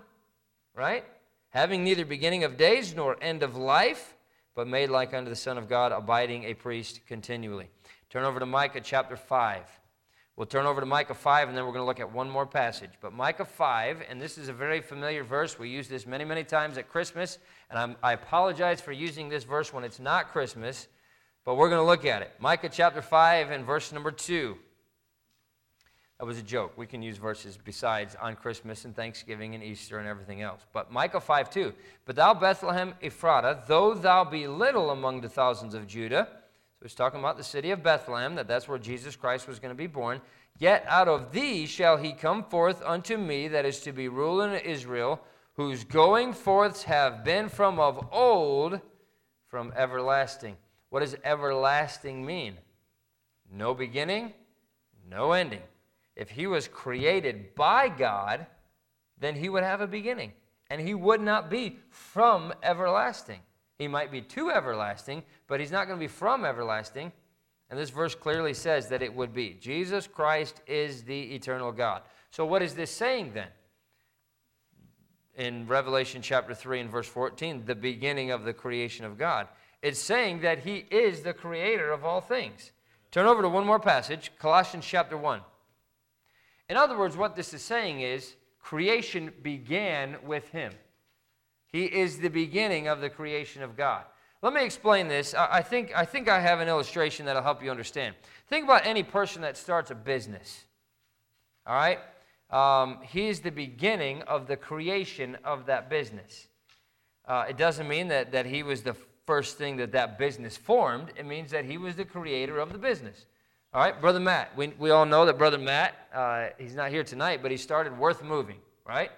right? 0.74 1.04
Having 1.50 1.84
neither 1.84 2.06
beginning 2.06 2.44
of 2.46 2.58
days 2.58 2.96
nor 2.96 3.22
end 3.22 3.44
of 3.44 3.56
life, 3.58 4.16
but 4.56 4.68
made 4.68 4.90
like 4.90 5.14
unto 5.14 5.30
the 5.30 5.36
Son 5.36 5.58
of 5.58 5.68
God, 5.68 5.92
abiding 5.92 6.46
a 6.46 6.54
priest 6.54 7.02
continually. 7.06 7.70
Turn 8.10 8.24
over 8.24 8.40
to 8.40 8.46
Micah 8.46 8.82
chapter 8.82 9.16
5. 9.16 9.64
We'll 10.36 10.46
turn 10.46 10.66
over 10.66 10.82
to 10.82 10.86
Micah 10.86 11.14
5 11.14 11.48
and 11.48 11.58
then 11.58 11.66
we're 11.66 11.72
going 11.72 11.82
to 11.82 11.88
look 11.88 12.02
at 12.02 12.12
one 12.12 12.30
more 12.30 12.46
passage. 12.46 12.92
But 13.00 13.14
Micah 13.14 13.46
5, 13.46 14.04
and 14.10 14.22
this 14.22 14.38
is 14.38 14.50
a 14.50 14.54
very 14.54 14.82
familiar 14.82 15.24
verse. 15.24 15.58
We 15.58 15.70
use 15.70 15.88
this 15.88 16.06
many, 16.06 16.26
many 16.26 16.44
times 16.44 16.78
at 16.78 16.90
Christmas. 16.90 17.38
And 17.70 17.80
I'm, 17.80 17.96
i 18.04 18.12
apologize 18.12 18.82
for 18.82 18.92
using 18.92 19.30
this 19.30 19.46
verse 19.46 19.72
when 19.72 19.86
it's 19.86 20.00
not 20.00 20.32
Christmas, 20.32 20.88
but 21.46 21.56
we're 21.56 21.70
going 21.70 21.82
to 21.82 21.86
look 21.86 22.06
at 22.06 22.22
it. 22.22 22.34
Micah 22.40 22.70
chapter 22.70 23.02
5 23.02 23.52
and 23.52 23.66
verse 23.66 23.94
number 23.94 24.12
2. 24.12 24.58
That 26.20 26.26
was 26.26 26.38
a 26.38 26.44
joke. 26.44 26.78
We 26.78 26.88
can 26.88 27.02
use 27.02 27.18
verses 27.18 27.58
besides 27.62 28.16
on 28.22 28.36
Christmas 28.36 28.86
and 28.86 28.96
Thanksgiving 28.96 29.54
and 29.54 29.64
Easter 29.64 30.00
and 30.00 30.08
everything 30.08 30.42
else. 30.42 30.66
But 30.74 30.92
Micah 30.92 31.20
5 31.20 31.50
2. 31.50 31.74
But 32.06 32.16
thou, 32.16 32.34
Bethlehem 32.34 32.94
Ephratah, 33.04 33.68
though 33.68 33.94
thou 33.94 34.24
be 34.24 34.48
little 34.48 34.92
among 34.92 35.22
the 35.22 35.30
thousands 35.30 35.74
of 35.74 35.88
Judah, 35.88 36.28
he's 36.86 36.96
talking 36.96 37.20
about 37.20 37.38
the 37.38 37.44
city 37.44 37.72
of 37.72 37.82
Bethlehem, 37.82 38.36
that 38.36 38.48
that's 38.48 38.68
where 38.68 38.78
Jesus 38.78 39.16
Christ 39.16 39.48
was 39.48 39.60
going 39.60 39.74
to 39.74 39.78
be 39.78 39.88
born. 39.88 40.22
Yet 40.58 40.86
out 40.88 41.08
of 41.08 41.32
thee 41.32 41.66
shall 41.66 41.98
he 41.98 42.14
come 42.14 42.44
forth 42.44 42.82
unto 42.86 43.18
me, 43.18 43.48
that 43.48 43.66
is 43.66 43.80
to 43.82 43.92
be 43.92 44.08
ruler 44.08 44.56
in 44.56 44.64
Israel, 44.64 45.20
whose 45.56 45.84
going 45.84 46.34
forths 46.34 46.84
have 46.84 47.24
been 47.24 47.50
from 47.50 47.80
of 47.80 48.08
old, 48.12 48.80
from 49.48 49.74
everlasting. 49.76 50.58
What 50.90 51.00
does 51.00 51.16
everlasting 51.24 52.26
mean? 52.26 52.58
No 53.52 53.74
beginning, 53.74 54.34
no 55.10 55.32
ending. 55.32 55.64
If 56.16 56.30
he 56.30 56.48
was 56.48 56.68
created 56.68 57.56
by 57.56 57.90
God, 57.90 58.46
then 59.20 59.36
he 59.36 59.50
would 59.50 59.64
have 59.64 59.82
a 59.82 59.88
beginning. 59.88 60.34
And 60.70 60.82
he 60.82 60.94
would 60.94 61.22
not 61.22 61.50
be 61.50 61.80
from 61.90 62.54
everlasting. 62.64 63.40
He 63.78 63.88
might 63.88 64.12
be 64.12 64.22
to 64.22 64.52
everlasting, 64.52 65.24
but 65.48 65.60
he's 65.60 65.72
not 65.72 65.88
going 65.88 66.00
to 66.00 66.04
be 66.04 66.08
from 66.08 66.46
everlasting. 66.46 67.12
And 67.70 67.80
this 67.80 67.90
verse 67.90 68.16
clearly 68.16 68.54
says 68.54 68.88
that 68.90 69.02
it 69.02 69.14
would 69.14 69.34
be. 69.34 69.58
Jesus 69.60 70.08
Christ 70.08 70.62
is 70.68 71.04
the 71.04 71.36
eternal 71.36 71.72
God. 71.72 72.04
So, 72.30 72.46
what 72.46 72.62
is 72.62 72.76
this 72.76 72.92
saying 72.92 73.32
then? 73.34 73.48
In 75.36 75.68
Revelation 75.68 76.22
chapter 76.22 76.54
3 76.54 76.82
and 76.82 76.90
verse 76.90 77.08
14, 77.08 77.66
the 77.66 77.76
beginning 77.76 78.32
of 78.32 78.46
the 78.46 78.54
creation 78.54 79.06
of 79.06 79.18
God. 79.18 79.48
It's 79.82 80.00
saying 80.00 80.42
that 80.42 80.60
he 80.60 80.86
is 80.90 81.22
the 81.22 81.34
creator 81.34 81.92
of 81.92 82.06
all 82.06 82.22
things. 82.22 82.72
Turn 83.12 83.28
over 83.28 83.42
to 83.42 83.50
one 83.50 83.66
more 83.66 83.80
passage, 83.80 84.32
Colossians 84.40 84.86
chapter 84.86 85.18
1. 85.18 85.42
In 86.70 86.78
other 86.78 86.98
words, 86.98 87.16
what 87.16 87.36
this 87.36 87.54
is 87.54 87.62
saying 87.62 88.02
is 88.02 88.36
creation 88.60 89.32
began 89.42 90.18
with 90.26 90.50
him. 90.50 90.74
He 91.76 91.84
is 91.84 92.20
the 92.20 92.30
beginning 92.30 92.88
of 92.88 93.02
the 93.02 93.10
creation 93.10 93.62
of 93.62 93.76
God. 93.76 94.06
Let 94.42 94.54
me 94.54 94.64
explain 94.64 95.10
this. 95.10 95.34
I 95.34 95.62
think, 95.62 95.92
I 95.94 96.06
think 96.06 96.30
I 96.30 96.40
have 96.40 96.62
an 96.62 96.70
illustration 96.70 97.26
that'll 97.26 97.44
help 97.44 97.62
you 97.62 97.70
understand. 97.70 98.16
Think 98.48 98.64
about 98.64 98.86
any 98.86 99.04
person 99.04 99.42
that 99.42 99.58
starts 99.58 99.92
a 99.92 99.96
business. 99.96 100.64
All 101.68 101.76
right? 101.76 102.00
Um, 102.50 103.00
he 103.02 103.28
is 103.28 103.42
the 103.42 103.52
beginning 103.52 104.22
of 104.22 104.48
the 104.48 104.56
creation 104.56 105.38
of 105.44 105.66
that 105.66 105.90
business. 105.90 106.48
Uh, 107.28 107.44
it 107.50 107.58
doesn't 107.58 107.90
mean 107.90 108.08
that, 108.08 108.32
that 108.32 108.46
he 108.46 108.64
was 108.64 108.82
the 108.82 108.96
first 109.26 109.58
thing 109.58 109.76
that 109.76 109.92
that 109.92 110.18
business 110.18 110.56
formed, 110.56 111.12
it 111.18 111.26
means 111.26 111.52
that 111.52 111.66
he 111.66 111.78
was 111.78 111.98
the 111.98 112.06
creator 112.06 112.58
of 112.58 112.72
the 112.72 112.80
business. 112.80 113.26
All 113.74 113.82
right, 113.82 114.00
Brother 114.00 114.22
Matt. 114.22 114.56
We, 114.56 114.68
we 114.80 114.92
all 114.92 115.06
know 115.06 115.26
that 115.26 115.38
Brother 115.38 115.58
Matt, 115.58 115.94
uh, 116.14 116.48
he's 116.58 116.76
not 116.76 116.90
here 116.90 117.04
tonight, 117.04 117.42
but 117.42 117.52
he 117.52 117.58
started 117.58 118.00
Worth 118.00 118.24
Moving, 118.24 118.60
right? 118.88 119.12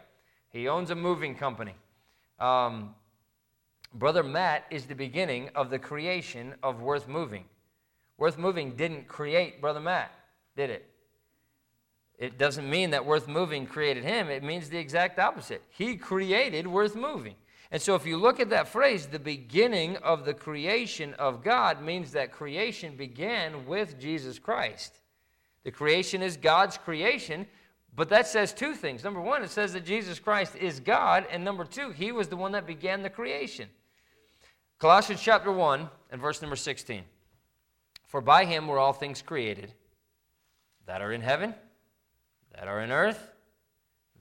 He 0.49 0.67
owns 0.67 0.89
a 0.89 0.95
moving 0.95 1.35
company. 1.35 1.75
Um, 2.39 2.95
Brother 3.93 4.23
Matt 4.23 4.65
is 4.69 4.85
the 4.85 4.95
beginning 4.95 5.49
of 5.55 5.69
the 5.69 5.79
creation 5.79 6.55
of 6.61 6.81
Worth 6.81 7.07
Moving. 7.07 7.45
Worth 8.17 8.37
Moving 8.37 8.75
didn't 8.75 9.07
create 9.07 9.61
Brother 9.61 9.79
Matt, 9.79 10.11
did 10.55 10.69
it? 10.69 10.89
It 12.17 12.37
doesn't 12.37 12.69
mean 12.69 12.89
that 12.91 13.05
Worth 13.05 13.27
Moving 13.27 13.67
created 13.67 14.03
him, 14.03 14.29
it 14.29 14.43
means 14.43 14.69
the 14.69 14.77
exact 14.77 15.19
opposite. 15.19 15.61
He 15.69 15.95
created 15.95 16.67
Worth 16.67 16.95
Moving. 16.95 17.35
And 17.69 17.81
so, 17.81 17.95
if 17.95 18.05
you 18.05 18.17
look 18.17 18.39
at 18.39 18.49
that 18.51 18.69
phrase, 18.69 19.07
the 19.07 19.19
beginning 19.19 19.97
of 19.97 20.23
the 20.23 20.33
creation 20.33 21.13
of 21.15 21.43
God 21.43 21.81
means 21.81 22.11
that 22.11 22.31
creation 22.31 22.95
began 22.95 23.65
with 23.65 23.99
Jesus 23.99 24.39
Christ. 24.39 25.01
The 25.63 25.71
creation 25.71 26.21
is 26.21 26.37
God's 26.37 26.77
creation, 26.77 27.45
but 27.97 28.07
that 28.09 28.27
says 28.27 28.53
two 28.53 28.73
things. 28.73 29.03
Number 29.03 29.19
one, 29.19 29.43
it 29.43 29.49
says 29.49 29.73
that 29.73 29.83
Jesus 29.83 30.19
Christ 30.19 30.55
is 30.55 30.79
God, 30.79 31.25
and 31.29 31.43
number 31.43 31.65
two, 31.65 31.91
he 31.91 32.13
was 32.13 32.29
the 32.29 32.37
one 32.37 32.53
that 32.53 32.65
began 32.65 33.03
the 33.03 33.09
creation. 33.09 33.67
Colossians 34.79 35.21
chapter 35.21 35.51
1 35.51 35.89
and 36.11 36.21
verse 36.21 36.41
number 36.41 36.55
16. 36.55 37.03
For 38.05 38.21
by 38.21 38.45
him 38.45 38.67
were 38.67 38.79
all 38.79 38.93
things 38.93 39.21
created 39.21 39.73
that 40.85 41.01
are 41.01 41.11
in 41.11 41.19
heaven, 41.19 41.53
that 42.53 42.69
are 42.69 42.79
in 42.79 42.91
earth 42.91 43.33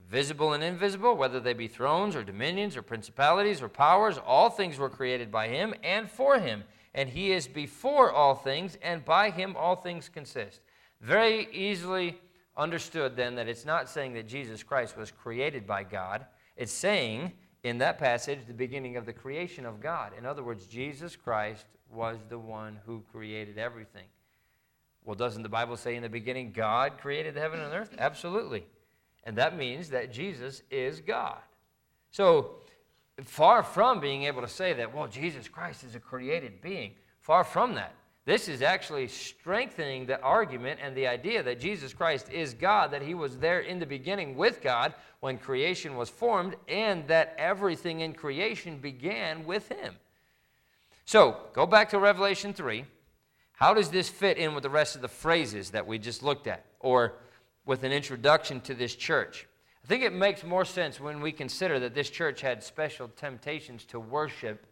visible 0.08 0.52
and 0.52 0.62
invisible, 0.62 1.16
whether 1.16 1.40
they 1.40 1.52
be 1.52 1.68
thrones 1.68 2.14
or 2.14 2.22
dominions 2.22 2.76
or 2.76 2.82
principalities 2.82 3.60
or 3.60 3.68
powers, 3.68 4.18
all 4.18 4.50
things 4.50 4.78
were 4.78 4.88
created 4.88 5.30
by 5.30 5.48
him 5.48 5.74
and 5.82 6.10
for 6.10 6.38
him. 6.38 6.64
And 6.94 7.08
he 7.08 7.32
is 7.32 7.46
before 7.46 8.10
all 8.10 8.34
things, 8.34 8.78
and 8.80 9.04
by 9.04 9.30
him 9.30 9.54
all 9.56 9.76
things 9.76 10.08
consist. 10.08 10.60
Very 11.00 11.48
easily 11.52 12.18
understood 12.56 13.16
then 13.16 13.34
that 13.36 13.48
it's 13.48 13.64
not 13.64 13.88
saying 13.88 14.14
that 14.14 14.26
Jesus 14.26 14.62
Christ 14.62 14.96
was 14.96 15.10
created 15.10 15.66
by 15.66 15.82
God. 15.82 16.26
It's 16.56 16.72
saying 16.72 17.32
in 17.62 17.78
that 17.78 17.98
passage 17.98 18.40
the 18.46 18.54
beginning 18.54 18.96
of 18.96 19.06
the 19.06 19.12
creation 19.12 19.66
of 19.66 19.80
God. 19.80 20.12
In 20.16 20.24
other 20.24 20.42
words, 20.42 20.66
Jesus 20.66 21.16
Christ 21.16 21.66
was 21.90 22.18
the 22.28 22.38
one 22.38 22.78
who 22.86 23.02
created 23.12 23.58
everything. 23.58 24.06
Well, 25.04 25.14
doesn't 25.14 25.42
the 25.42 25.48
Bible 25.48 25.76
say 25.76 25.94
in 25.94 26.02
the 26.02 26.08
beginning 26.08 26.52
God 26.52 26.98
created 26.98 27.36
heaven 27.36 27.60
and 27.60 27.72
earth? 27.72 27.94
Absolutely. 27.98 28.66
And 29.24 29.36
that 29.36 29.56
means 29.56 29.90
that 29.90 30.12
Jesus 30.12 30.62
is 30.70 31.00
God. 31.00 31.38
So, 32.10 32.56
far 33.24 33.62
from 33.62 34.00
being 34.00 34.24
able 34.24 34.42
to 34.42 34.48
say 34.48 34.72
that, 34.74 34.94
well, 34.94 35.06
Jesus 35.06 35.48
Christ 35.48 35.84
is 35.84 35.94
a 35.94 36.00
created 36.00 36.60
being, 36.60 36.92
far 37.20 37.44
from 37.44 37.74
that. 37.74 37.94
This 38.26 38.48
is 38.48 38.60
actually 38.60 39.06
strengthening 39.06 40.04
the 40.04 40.20
argument 40.20 40.80
and 40.82 40.96
the 40.96 41.06
idea 41.06 41.44
that 41.44 41.60
Jesus 41.60 41.94
Christ 41.94 42.28
is 42.30 42.54
God, 42.54 42.90
that 42.90 43.02
he 43.02 43.14
was 43.14 43.38
there 43.38 43.60
in 43.60 43.78
the 43.78 43.86
beginning 43.86 44.36
with 44.36 44.60
God 44.60 44.94
when 45.20 45.38
creation 45.38 45.96
was 45.96 46.10
formed, 46.10 46.56
and 46.66 47.06
that 47.06 47.36
everything 47.38 48.00
in 48.00 48.12
creation 48.14 48.78
began 48.78 49.44
with 49.44 49.68
him. 49.68 49.94
So, 51.04 51.36
go 51.52 51.66
back 51.66 51.90
to 51.90 52.00
Revelation 52.00 52.52
3. 52.52 52.84
How 53.52 53.72
does 53.72 53.90
this 53.90 54.08
fit 54.08 54.38
in 54.38 54.54
with 54.54 54.64
the 54.64 54.70
rest 54.70 54.96
of 54.96 55.02
the 55.02 55.08
phrases 55.08 55.70
that 55.70 55.86
we 55.86 55.96
just 55.96 56.24
looked 56.24 56.48
at? 56.48 56.66
Or 56.80 57.14
with 57.64 57.84
an 57.84 57.92
introduction 57.92 58.60
to 58.62 58.74
this 58.74 58.96
church. 58.96 59.46
I 59.84 59.86
think 59.86 60.02
it 60.02 60.12
makes 60.12 60.42
more 60.42 60.64
sense 60.64 60.98
when 60.98 61.20
we 61.20 61.30
consider 61.30 61.78
that 61.78 61.94
this 61.94 62.10
church 62.10 62.40
had 62.40 62.62
special 62.64 63.06
temptations 63.06 63.84
to 63.86 64.00
worship 64.00 64.66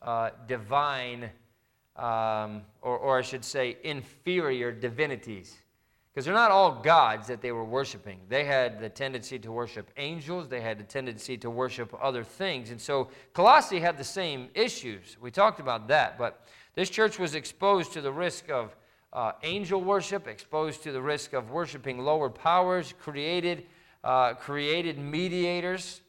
uh, 0.00 0.30
divine, 0.48 1.30
um, 1.96 2.62
or, 2.80 2.96
or 2.98 3.18
I 3.18 3.22
should 3.22 3.44
say, 3.44 3.76
inferior 3.82 4.72
divinities. 4.72 5.56
Because 6.12 6.26
they're 6.26 6.34
not 6.34 6.50
all 6.50 6.82
gods 6.82 7.26
that 7.28 7.40
they 7.40 7.52
were 7.52 7.64
worshiping. 7.64 8.20
They 8.28 8.44
had 8.44 8.80
the 8.80 8.90
tendency 8.90 9.38
to 9.38 9.50
worship 9.50 9.90
angels, 9.96 10.46
they 10.46 10.60
had 10.60 10.78
the 10.78 10.84
tendency 10.84 11.38
to 11.38 11.48
worship 11.48 11.94
other 12.02 12.22
things. 12.22 12.70
And 12.70 12.78
so 12.78 13.08
Colossae 13.32 13.80
had 13.80 13.96
the 13.96 14.04
same 14.04 14.48
issues. 14.54 15.16
We 15.22 15.30
talked 15.30 15.58
about 15.58 15.88
that. 15.88 16.18
But 16.18 16.46
this 16.74 16.90
church 16.90 17.18
was 17.18 17.34
exposed 17.34 17.94
to 17.94 18.02
the 18.02 18.12
risk 18.12 18.50
of 18.50 18.76
uh, 19.14 19.32
angel 19.42 19.80
worship, 19.80 20.28
exposed 20.28 20.82
to 20.82 20.92
the 20.92 21.00
risk 21.00 21.32
of 21.32 21.50
worshiping 21.50 21.98
lower 21.98 22.28
powers, 22.28 22.92
created, 23.00 23.64
uh, 24.04 24.34
created 24.34 24.98
mediators. 24.98 26.01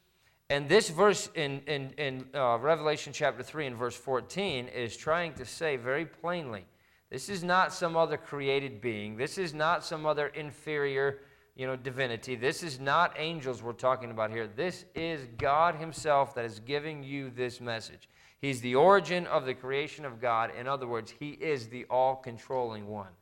And 0.54 0.70
this 0.70 0.89
verse 0.89 1.32
in, 1.34 1.62
in, 1.66 1.94
in 1.98 2.26
uh, 2.36 2.60
Revelation 2.60 3.12
chapter 3.12 3.42
3 3.42 3.66
and 3.66 3.76
verse 3.76 3.96
14 3.96 4.68
is 4.68 4.96
trying 4.96 5.34
to 5.34 5.46
say 5.48 5.78
very 5.78 6.06
plainly 6.06 6.63
this 7.10 7.28
is 7.28 7.44
not 7.44 7.74
some 7.74 7.98
other 7.98 8.18
created 8.18 8.80
being, 8.80 9.18
this 9.18 9.39
is 9.39 9.56
not 9.56 9.84
some 9.84 10.06
other 10.06 10.28
inferior 10.28 11.22
you 11.56 11.66
know, 11.66 11.76
divinity. 11.76 12.36
This 12.36 12.62
is 12.62 12.80
not 12.80 13.16
angels 13.18 13.63
we're 13.63 13.74
talking 13.74 14.12
about 14.12 14.30
here. 14.30 14.46
This 14.46 14.86
is 14.94 15.28
God 15.39 15.74
Himself 15.74 16.36
that 16.36 16.46
is 16.46 16.60
giving 16.60 17.04
you 17.04 17.32
this 17.32 17.60
message. 17.60 18.08
He's 18.39 18.62
the 18.62 18.76
origin 18.76 19.26
of 19.26 19.46
the 19.46 19.56
creation 19.56 20.06
of 20.06 20.22
God. 20.22 20.52
In 20.56 20.68
other 20.68 20.86
words, 20.86 21.16
He 21.20 21.32
is 21.32 21.68
the 21.68 21.86
all 21.89 22.16
controlling 22.16 22.88
one. 22.88 23.13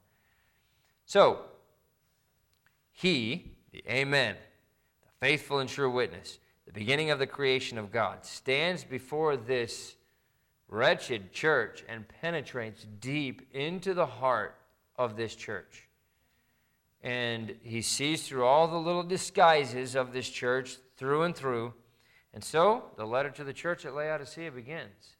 So, 1.06 1.44
He, 2.92 3.54
the 3.72 3.84
Amen, 3.90 4.36
the 5.02 5.26
faithful 5.26 5.60
and 5.60 5.70
true 5.70 5.92
witness, 5.92 6.40
the 6.74 6.80
beginning 6.80 7.12
of 7.12 7.20
the 7.20 7.28
creation 7.28 7.78
of 7.78 7.92
God, 7.92 8.26
stands 8.26 8.84
before 8.84 9.38
this 9.38 9.96
wretched 10.68 11.34
church 11.34 11.84
and 11.90 12.06
penetrates 12.22 12.86
deep 13.00 13.48
into 13.54 13.94
the 13.94 14.06
heart 14.06 14.56
of 14.96 15.16
this 15.16 15.36
church. 15.36 15.88
And 17.04 17.56
he 17.64 17.82
sees 17.82 18.28
through 18.28 18.46
all 18.46 18.68
the 18.68 18.78
little 18.78 19.04
disguises 19.04 19.96
of 19.96 20.14
this 20.14 20.30
church 20.30 20.78
through 20.98 21.24
and 21.24 21.36
through 21.36 21.74
and 22.34 22.44
so 22.44 22.86
the 22.98 23.06
letter 23.06 23.30
to 23.32 23.44
the 23.44 23.54
church 23.54 23.86
at 23.86 23.94
Laodicea 23.94 24.52
begins. 24.52 25.18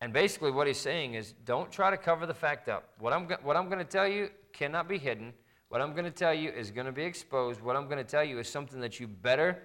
And 0.00 0.12
basically, 0.12 0.50
what 0.50 0.66
he's 0.66 0.78
saying 0.78 1.14
is 1.14 1.32
don't 1.44 1.70
try 1.70 1.90
to 1.90 1.96
cover 1.96 2.26
the 2.26 2.34
fact 2.34 2.68
up. 2.68 2.90
What 2.98 3.12
I'm, 3.12 3.28
what 3.42 3.56
I'm 3.56 3.66
going 3.66 3.78
to 3.78 3.84
tell 3.84 4.08
you 4.08 4.30
cannot 4.52 4.88
be 4.88 4.98
hidden. 4.98 5.32
What 5.68 5.80
I'm 5.80 5.92
going 5.92 6.04
to 6.04 6.10
tell 6.10 6.34
you 6.34 6.50
is 6.50 6.70
going 6.70 6.86
to 6.86 6.92
be 6.92 7.04
exposed. 7.04 7.60
What 7.60 7.76
I'm 7.76 7.86
going 7.86 7.98
to 7.98 8.04
tell 8.04 8.24
you 8.24 8.38
is 8.38 8.48
something 8.48 8.80
that 8.80 9.00
you 9.00 9.06
better 9.06 9.62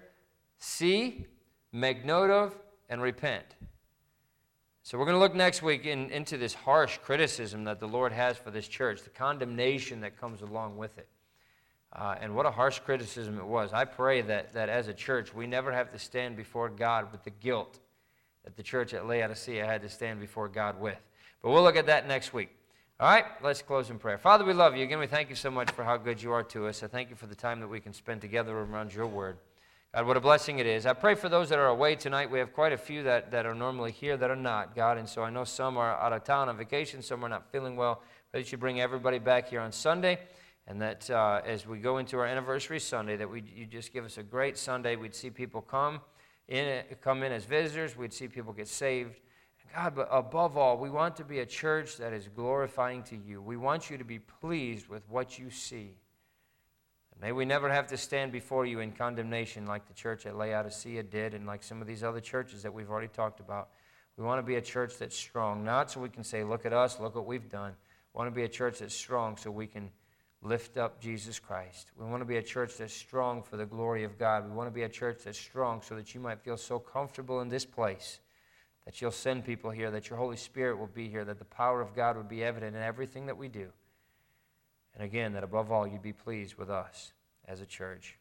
see, 0.59 1.25
make 1.71 2.05
note 2.05 2.29
of, 2.29 2.55
and 2.89 3.01
repent. 3.01 3.45
So, 4.83 4.97
we're 4.97 5.05
going 5.05 5.15
to 5.15 5.19
look 5.19 5.35
next 5.35 5.61
week 5.61 5.85
in, 5.85 6.09
into 6.09 6.37
this 6.37 6.53
harsh 6.53 6.97
criticism 6.97 7.63
that 7.65 7.79
the 7.79 7.87
Lord 7.87 8.11
has 8.11 8.37
for 8.37 8.49
this 8.49 8.67
church, 8.67 9.03
the 9.03 9.09
condemnation 9.09 10.01
that 10.01 10.19
comes 10.19 10.41
along 10.41 10.77
with 10.77 10.97
it. 10.97 11.07
Uh, 11.91 12.15
and 12.21 12.35
what 12.35 12.45
a 12.45 12.51
harsh 12.51 12.79
criticism 12.79 13.37
it 13.37 13.45
was. 13.45 13.73
I 13.73 13.85
pray 13.85 14.21
that, 14.21 14.53
that 14.53 14.69
as 14.69 14.87
a 14.87 14.93
church, 14.93 15.33
we 15.33 15.47
never 15.47 15.71
have 15.71 15.91
to 15.91 15.99
stand 15.99 16.37
before 16.37 16.69
God 16.69 17.11
with 17.11 17.23
the 17.23 17.31
guilt 17.31 17.79
that 18.43 18.55
the 18.55 18.63
church 18.63 18.93
at 18.93 19.07
Laodicea 19.07 19.65
had 19.65 19.81
to 19.81 19.89
stand 19.89 20.19
before 20.19 20.47
God 20.47 20.79
with. 20.79 20.99
But 21.41 21.51
we'll 21.51 21.63
look 21.63 21.75
at 21.75 21.87
that 21.87 22.07
next 22.07 22.33
week. 22.33 22.49
All 22.99 23.09
right, 23.09 23.25
let's 23.41 23.61
close 23.61 23.89
in 23.89 23.97
prayer. 23.97 24.17
Father, 24.17 24.43
we 24.43 24.53
love 24.53 24.75
you. 24.75 24.83
Again, 24.83 24.99
we 24.99 25.07
thank 25.07 25.29
you 25.29 25.35
so 25.35 25.49
much 25.49 25.71
for 25.71 25.83
how 25.83 25.97
good 25.97 26.21
you 26.21 26.31
are 26.31 26.43
to 26.43 26.67
us. 26.67 26.83
I 26.83 26.87
thank 26.87 27.09
you 27.09 27.15
for 27.15 27.27
the 27.27 27.35
time 27.35 27.59
that 27.61 27.67
we 27.67 27.79
can 27.79 27.93
spend 27.93 28.21
together 28.21 28.57
around 28.57 28.93
your 28.93 29.07
word. 29.07 29.37
God, 29.95 30.05
what 30.05 30.17
a 30.17 30.21
blessing 30.21 30.59
it 30.59 30.67
is. 30.67 30.85
I 30.85 30.93
pray 30.93 31.15
for 31.15 31.29
those 31.29 31.49
that 31.49 31.57
are 31.57 31.69
away 31.69 31.95
tonight. 31.95 32.29
We 32.29 32.37
have 32.37 32.53
quite 32.53 32.73
a 32.73 32.77
few 32.77 33.01
that, 33.03 33.31
that 33.31 33.47
are 33.47 33.55
normally 33.55 33.91
here 33.91 34.17
that 34.17 34.29
are 34.29 34.35
not, 34.35 34.75
God. 34.75 34.99
And 34.99 35.09
so 35.09 35.23
I 35.23 35.31
know 35.31 35.43
some 35.43 35.77
are 35.77 35.99
out 35.99 36.13
of 36.13 36.23
town 36.23 36.47
on 36.47 36.57
vacation, 36.57 37.01
some 37.01 37.25
are 37.25 37.29
not 37.29 37.51
feeling 37.51 37.75
well. 37.75 38.03
But 38.31 38.37
that 38.37 38.51
you 38.51 38.59
bring 38.59 38.79
everybody 38.79 39.17
back 39.17 39.49
here 39.49 39.61
on 39.61 39.71
Sunday. 39.71 40.19
And 40.67 40.79
that 40.79 41.09
uh, 41.09 41.41
as 41.43 41.65
we 41.65 41.79
go 41.79 41.97
into 41.97 42.19
our 42.19 42.27
anniversary 42.27 42.79
Sunday, 42.79 43.15
that 43.17 43.27
we, 43.27 43.41
you 43.55 43.65
just 43.65 43.91
give 43.91 44.05
us 44.05 44.19
a 44.19 44.23
great 44.23 44.59
Sunday. 44.59 44.95
We'd 44.95 45.15
see 45.15 45.31
people 45.31 45.61
come 45.63 46.01
in, 46.47 46.83
come 47.01 47.23
in 47.23 47.31
as 47.31 47.45
visitors. 47.45 47.97
We'd 47.97 48.13
see 48.13 48.27
people 48.27 48.53
get 48.53 48.67
saved. 48.67 49.19
God, 49.73 49.95
but 49.95 50.07
above 50.11 50.55
all, 50.55 50.77
we 50.77 50.91
want 50.91 51.15
to 51.15 51.23
be 51.23 51.39
a 51.39 51.45
church 51.47 51.97
that 51.97 52.13
is 52.13 52.27
glorifying 52.27 53.01
to 53.03 53.15
you. 53.15 53.41
We 53.41 53.57
want 53.57 53.89
you 53.89 53.97
to 53.97 54.03
be 54.03 54.19
pleased 54.19 54.87
with 54.87 55.01
what 55.09 55.39
you 55.39 55.49
see. 55.49 55.95
May 57.21 57.33
we 57.33 57.43
never 57.43 57.69
have 57.69 57.87
to 57.87 57.97
stand 57.97 58.31
before 58.31 58.65
you 58.65 58.79
in 58.79 58.93
condemnation 58.93 59.65
like 59.65 59.87
the 59.87 59.93
church 59.93 60.25
at 60.25 60.37
Laodicea 60.37 61.03
did 61.03 61.33
and 61.33 61.45
like 61.45 61.63
some 61.63 61.81
of 61.81 61.87
these 61.87 62.03
other 62.03 62.21
churches 62.21 62.63
that 62.63 62.73
we've 62.73 62.89
already 62.89 63.09
talked 63.09 63.41
about. 63.41 63.69
We 64.15 64.23
want 64.23 64.39
to 64.39 64.45
be 64.45 64.55
a 64.55 64.61
church 64.61 64.97
that's 64.97 65.17
strong, 65.17 65.65
not 65.65 65.91
so 65.91 65.99
we 65.99 66.09
can 66.09 66.23
say, 66.23 66.43
look 66.43 66.65
at 66.65 66.71
us, 66.71 66.99
look 66.99 67.15
what 67.15 67.25
we've 67.25 67.49
done. 67.49 67.73
We 68.13 68.19
want 68.19 68.29
to 68.29 68.35
be 68.35 68.43
a 68.43 68.49
church 68.49 68.79
that's 68.79 68.95
strong 68.95 69.35
so 69.35 69.51
we 69.51 69.67
can 69.67 69.89
lift 70.41 70.77
up 70.77 71.01
Jesus 71.01 71.39
Christ. 71.39 71.91
We 71.97 72.05
want 72.05 72.21
to 72.21 72.25
be 72.25 72.37
a 72.37 72.41
church 72.41 72.77
that's 72.77 72.93
strong 72.93 73.43
for 73.43 73.57
the 73.57 73.65
glory 73.65 74.05
of 74.05 74.17
God. 74.17 74.49
We 74.49 74.55
want 74.55 74.67
to 74.67 74.73
be 74.73 74.83
a 74.83 74.89
church 74.89 75.19
that's 75.25 75.39
strong 75.39 75.81
so 75.81 75.95
that 75.95 76.13
you 76.13 76.21
might 76.21 76.39
feel 76.39 76.57
so 76.57 76.79
comfortable 76.79 77.41
in 77.41 77.49
this 77.49 77.65
place 77.65 78.19
that 78.85 79.01
you'll 79.01 79.11
send 79.11 79.45
people 79.45 79.69
here, 79.71 79.91
that 79.91 80.09
your 80.09 80.17
Holy 80.17 80.37
Spirit 80.37 80.79
will 80.79 80.87
be 80.87 81.09
here, 81.09 81.25
that 81.25 81.37
the 81.37 81.45
power 81.45 81.81
of 81.81 81.93
God 81.93 82.15
would 82.15 82.29
be 82.29 82.43
evident 82.43 82.75
in 82.75 82.81
everything 82.81 83.25
that 83.25 83.37
we 83.37 83.49
do. 83.49 83.71
And 84.93 85.03
again, 85.03 85.33
that 85.33 85.43
above 85.43 85.71
all, 85.71 85.87
you'd 85.87 86.01
be 86.01 86.13
pleased 86.13 86.55
with 86.55 86.69
us 86.69 87.13
as 87.47 87.61
a 87.61 87.65
church. 87.65 88.17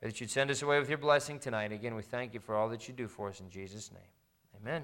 Pray 0.00 0.10
that 0.10 0.20
you'd 0.20 0.30
send 0.30 0.50
us 0.50 0.62
away 0.62 0.78
with 0.78 0.88
your 0.88 0.98
blessing 0.98 1.38
tonight. 1.38 1.72
Again, 1.72 1.94
we 1.94 2.02
thank 2.02 2.34
you 2.34 2.40
for 2.40 2.54
all 2.54 2.68
that 2.68 2.88
you 2.88 2.94
do 2.94 3.08
for 3.08 3.28
us 3.28 3.40
in 3.40 3.50
Jesus' 3.50 3.90
name. 3.92 4.02
Amen. 4.60 4.82